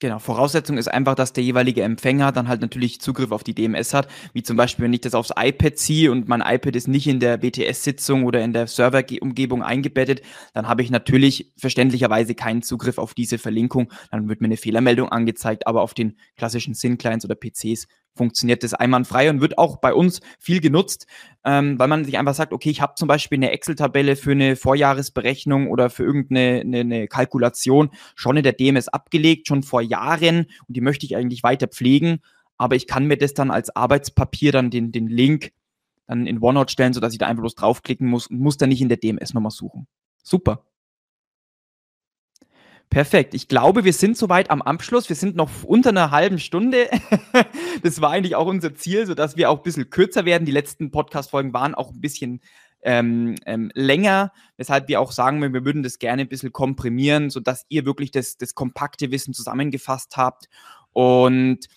Genau, 0.02 0.18
Voraussetzung 0.18 0.78
ist 0.78 0.88
einfach, 0.88 1.14
dass 1.14 1.32
der 1.32 1.44
jeweilige 1.44 1.84
Empfänger 1.84 2.32
dann 2.32 2.48
halt 2.48 2.60
natürlich 2.60 3.00
Zugriff 3.00 3.30
auf 3.30 3.44
die 3.44 3.54
DMS 3.54 3.94
hat, 3.94 4.08
wie 4.32 4.42
zum 4.42 4.56
Beispiel, 4.56 4.84
wenn 4.84 4.92
ich 4.92 5.02
das 5.02 5.14
aufs 5.14 5.30
iPad 5.38 5.78
ziehe 5.78 6.10
und 6.10 6.26
mein 6.26 6.40
iPad 6.40 6.74
ist 6.74 6.88
nicht 6.88 7.06
in 7.06 7.20
der 7.20 7.36
BTS-Sitzung 7.36 8.24
oder 8.24 8.42
in 8.42 8.52
der 8.52 8.66
Serverumgebung 8.66 9.62
eingebettet, 9.62 10.22
dann 10.54 10.66
habe 10.66 10.82
ich 10.82 10.90
natürlich 10.90 11.52
verständlicherweise 11.56 12.34
keinen 12.34 12.62
Zugriff 12.62 12.98
auf 12.98 13.14
diese 13.14 13.38
Verlinkung. 13.38 13.92
Dann 14.10 14.28
wird 14.28 14.40
mir 14.40 14.46
eine 14.46 14.56
Fehlermeldung 14.56 15.08
angezeigt, 15.08 15.68
aber 15.68 15.82
auf 15.82 15.94
den 15.94 16.16
klassischen 16.36 16.74
SYN-Clients 16.74 17.24
oder 17.24 17.36
PCs 17.36 17.86
funktioniert 18.14 18.62
das 18.62 18.74
einwandfrei 18.74 19.30
und 19.30 19.40
wird 19.40 19.58
auch 19.58 19.78
bei 19.78 19.94
uns 19.94 20.20
viel 20.38 20.60
genutzt, 20.60 21.06
ähm, 21.44 21.78
weil 21.78 21.88
man 21.88 22.04
sich 22.04 22.18
einfach 22.18 22.34
sagt, 22.34 22.52
okay, 22.52 22.70
ich 22.70 22.80
habe 22.80 22.94
zum 22.96 23.08
Beispiel 23.08 23.38
eine 23.38 23.50
Excel-Tabelle 23.50 24.16
für 24.16 24.32
eine 24.32 24.56
Vorjahresberechnung 24.56 25.68
oder 25.68 25.90
für 25.90 26.04
irgendeine 26.04 26.60
eine, 26.60 26.80
eine 26.80 27.08
Kalkulation 27.08 27.90
schon 28.14 28.36
in 28.36 28.42
der 28.42 28.52
DMS 28.52 28.88
abgelegt, 28.88 29.48
schon 29.48 29.62
vor 29.62 29.80
Jahren 29.80 30.46
und 30.68 30.76
die 30.76 30.80
möchte 30.80 31.06
ich 31.06 31.16
eigentlich 31.16 31.42
weiter 31.42 31.68
pflegen, 31.68 32.20
aber 32.58 32.76
ich 32.76 32.86
kann 32.86 33.06
mir 33.06 33.16
das 33.16 33.34
dann 33.34 33.50
als 33.50 33.74
Arbeitspapier 33.74 34.52
dann 34.52 34.70
den, 34.70 34.92
den 34.92 35.08
Link 35.08 35.52
dann 36.06 36.26
in 36.26 36.42
OneNote 36.42 36.72
stellen, 36.72 36.92
sodass 36.92 37.12
ich 37.12 37.18
da 37.18 37.26
einfach 37.26 37.42
bloß 37.42 37.54
draufklicken 37.54 38.06
muss 38.06 38.26
und 38.26 38.40
muss 38.40 38.56
dann 38.56 38.68
nicht 38.68 38.82
in 38.82 38.88
der 38.88 38.98
DMS 38.98 39.34
nochmal 39.34 39.50
suchen. 39.50 39.86
Super. 40.22 40.64
Perfekt. 42.92 43.32
Ich 43.32 43.48
glaube, 43.48 43.84
wir 43.84 43.94
sind 43.94 44.18
soweit 44.18 44.50
am 44.50 44.60
Abschluss. 44.60 45.08
Wir 45.08 45.16
sind 45.16 45.34
noch 45.34 45.48
unter 45.64 45.88
einer 45.88 46.10
halben 46.10 46.38
Stunde. 46.38 46.90
das 47.82 48.02
war 48.02 48.10
eigentlich 48.10 48.36
auch 48.36 48.46
unser 48.46 48.74
Ziel, 48.74 49.06
sodass 49.06 49.34
wir 49.34 49.48
auch 49.48 49.56
ein 49.56 49.62
bisschen 49.62 49.88
kürzer 49.88 50.26
werden. 50.26 50.44
Die 50.44 50.52
letzten 50.52 50.90
Podcast-Folgen 50.90 51.54
waren 51.54 51.74
auch 51.74 51.90
ein 51.90 52.02
bisschen 52.02 52.42
ähm, 52.82 53.36
ähm, 53.46 53.70
länger, 53.72 54.30
weshalb 54.58 54.88
wir 54.88 55.00
auch 55.00 55.10
sagen, 55.10 55.40
wir 55.40 55.64
würden 55.64 55.82
das 55.82 56.00
gerne 56.00 56.20
ein 56.20 56.28
bisschen 56.28 56.52
komprimieren, 56.52 57.30
sodass 57.30 57.64
ihr 57.70 57.86
wirklich 57.86 58.10
das, 58.10 58.36
das 58.36 58.54
kompakte 58.54 59.10
Wissen 59.10 59.32
zusammengefasst 59.32 60.18
habt. 60.18 60.50
Und 60.92 61.68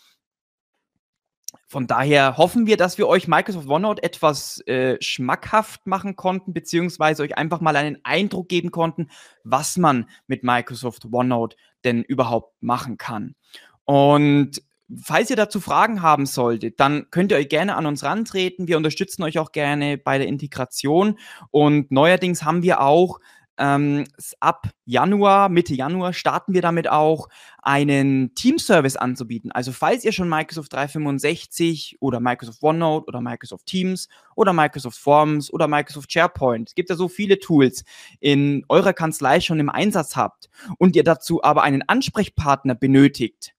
von 1.68 1.88
daher 1.88 2.38
hoffen 2.38 2.68
wir, 2.68 2.78
dass 2.78 2.98
wir 2.98 3.08
euch 3.08 3.28
Microsoft 3.28 3.68
OneNote 3.68 4.04
etwas 4.04 4.60
äh, 4.68 4.98
schmackhaft 5.02 5.88
machen 5.88 6.16
konnten, 6.16 6.54
beziehungsweise 6.54 7.24
euch 7.24 7.38
einfach 7.38 7.60
mal 7.60 7.76
einen 7.76 7.98
Eindruck 8.04 8.50
geben 8.50 8.72
konnten, 8.72 9.10
was 9.44 9.78
man 9.78 10.08
mit 10.28 10.44
Microsoft 10.44 11.06
OneNote 11.12 11.58
denn 11.84 12.04
überhaupt 12.04 12.54
machen 12.62 12.98
kann. 12.98 13.36
Und 13.84 14.62
falls 15.02 15.30
ihr 15.30 15.36
dazu 15.36 15.60
Fragen 15.60 16.02
haben 16.02 16.26
solltet, 16.26 16.80
dann 16.80 17.10
könnt 17.10 17.32
ihr 17.32 17.38
euch 17.38 17.50
gerne 17.50 17.76
an 17.76 17.88
uns 17.88 18.04
rantreten. 18.04 18.68
Wir 18.68 18.78
unterstützen 18.78 19.24
euch 19.24 19.40
auch 19.40 19.52
gerne 19.52 19.98
bei 19.98 20.18
der 20.18 20.28
Integration. 20.28 21.18
Und 21.50 21.92
neuerdings 21.92 22.44
haben 22.44 22.62
wir 22.62 22.82
auch 22.82 23.20
ähm, 23.58 24.06
ab 24.40 24.70
Januar, 24.86 25.50
Mitte 25.50 25.74
Januar 25.74 26.14
starten 26.14 26.54
wir 26.54 26.62
damit 26.62 26.90
auch 26.90 27.30
einen 27.62 28.36
Team-Service 28.36 28.98
anzubieten. 28.98 29.52
Also 29.52 29.72
falls 29.72 30.04
ihr 30.04 30.12
schon 30.12 30.30
Microsoft 30.30 30.74
365 30.74 31.98
oder 32.00 32.20
Microsoft 32.20 32.62
OneNote 32.62 33.08
oder 33.08 33.22
Microsoft 33.22 33.66
Teams 33.66 34.10
oder 34.36 34.54
Microsoft 34.54 34.98
Forms 34.98 35.52
oder 35.52 35.68
Microsoft 35.68 36.12
SharePoint, 36.12 36.70
es 36.70 36.76
gibt 36.76 36.90
ja 36.90 36.96
so 36.96 37.08
viele 37.08 37.40
Tools 37.40 37.84
in 38.20 38.66
eurer 38.70 38.94
Kanzlei 38.94 39.40
schon 39.40 39.60
im 39.60 39.70
Einsatz 39.70 40.16
habt 40.16 40.50
und 40.78 40.96
ihr 40.96 41.04
dazu 41.04 41.44
aber 41.44 41.64
einen 41.64 41.84
Ansprechpartner 41.88 42.76
benötigt, 42.76 43.56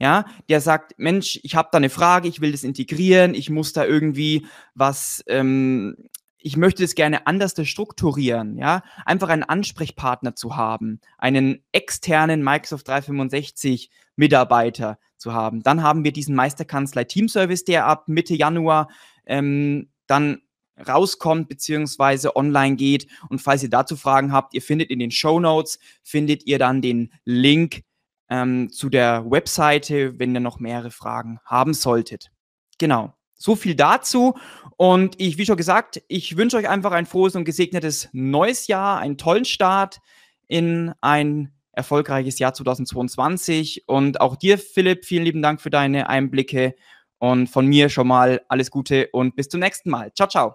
ja, 0.00 0.26
der 0.48 0.60
sagt, 0.60 0.94
Mensch, 0.96 1.40
ich 1.42 1.56
habe 1.56 1.70
da 1.72 1.78
eine 1.78 1.90
Frage, 1.90 2.28
ich 2.28 2.40
will 2.40 2.52
das 2.52 2.62
integrieren, 2.62 3.34
ich 3.34 3.50
muss 3.50 3.72
da 3.72 3.84
irgendwie 3.84 4.46
was, 4.74 5.24
ähm, 5.26 5.96
ich 6.40 6.56
möchte 6.56 6.84
es 6.84 6.94
gerne 6.94 7.26
anders 7.26 7.54
strukturieren, 7.68 8.56
ja, 8.56 8.82
einfach 9.04 9.28
einen 9.28 9.42
Ansprechpartner 9.42 10.34
zu 10.34 10.56
haben, 10.56 11.00
einen 11.18 11.64
externen 11.72 12.42
Microsoft 12.42 12.88
365 12.88 13.90
Mitarbeiter 14.16 14.98
zu 15.16 15.32
haben. 15.32 15.62
Dann 15.62 15.82
haben 15.82 16.04
wir 16.04 16.12
diesen 16.12 16.34
Meisterkanzlei 16.34 17.04
Teamservice, 17.04 17.64
der 17.64 17.86
ab 17.86 18.08
Mitte 18.08 18.34
Januar 18.34 18.88
ähm, 19.26 19.90
dann 20.06 20.42
rauskommt 20.86 21.48
beziehungsweise 21.48 22.36
online 22.36 22.76
geht. 22.76 23.08
Und 23.28 23.40
falls 23.40 23.62
ihr 23.62 23.70
dazu 23.70 23.96
Fragen 23.96 24.32
habt, 24.32 24.54
ihr 24.54 24.62
findet 24.62 24.90
in 24.90 25.00
den 25.00 25.10
Show 25.10 25.40
Notes 25.40 25.78
findet 26.02 26.46
ihr 26.46 26.58
dann 26.58 26.82
den 26.82 27.12
Link 27.24 27.82
ähm, 28.30 28.70
zu 28.70 28.88
der 28.88 29.28
Webseite, 29.28 30.18
wenn 30.18 30.34
ihr 30.34 30.40
noch 30.40 30.60
mehrere 30.60 30.90
Fragen 30.90 31.40
haben 31.44 31.74
solltet. 31.74 32.30
Genau. 32.78 33.17
So 33.38 33.56
viel 33.56 33.74
dazu. 33.74 34.34
Und 34.76 35.20
ich, 35.20 35.38
wie 35.38 35.46
schon 35.46 35.56
gesagt, 35.56 36.02
ich 36.08 36.36
wünsche 36.36 36.56
euch 36.56 36.68
einfach 36.68 36.92
ein 36.92 37.06
frohes 37.06 37.34
und 37.34 37.44
gesegnetes 37.44 38.08
neues 38.12 38.66
Jahr, 38.66 38.98
einen 38.98 39.16
tollen 39.16 39.44
Start 39.44 39.98
in 40.46 40.92
ein 41.00 41.52
erfolgreiches 41.72 42.38
Jahr 42.38 42.52
2022. 42.52 43.84
Und 43.86 44.20
auch 44.20 44.36
dir, 44.36 44.58
Philipp, 44.58 45.04
vielen 45.04 45.24
lieben 45.24 45.42
Dank 45.42 45.60
für 45.60 45.70
deine 45.70 46.08
Einblicke. 46.08 46.74
Und 47.18 47.48
von 47.48 47.66
mir 47.66 47.88
schon 47.88 48.06
mal 48.06 48.42
alles 48.48 48.70
Gute 48.70 49.08
und 49.12 49.34
bis 49.34 49.48
zum 49.48 49.60
nächsten 49.60 49.90
Mal. 49.90 50.12
Ciao, 50.14 50.28
ciao. 50.28 50.54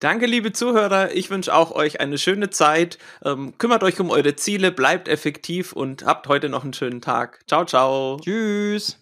Danke, 0.00 0.26
liebe 0.26 0.52
Zuhörer. 0.52 1.14
Ich 1.14 1.30
wünsche 1.30 1.54
auch 1.54 1.70
euch 1.70 2.00
eine 2.00 2.18
schöne 2.18 2.50
Zeit. 2.50 2.98
Ähm, 3.24 3.56
kümmert 3.58 3.84
euch 3.84 4.00
um 4.00 4.10
eure 4.10 4.34
Ziele, 4.34 4.72
bleibt 4.72 5.06
effektiv 5.06 5.72
und 5.72 6.04
habt 6.04 6.26
heute 6.26 6.48
noch 6.48 6.64
einen 6.64 6.72
schönen 6.72 7.00
Tag. 7.00 7.44
Ciao, 7.46 7.64
ciao. 7.64 8.18
Tschüss. 8.20 9.01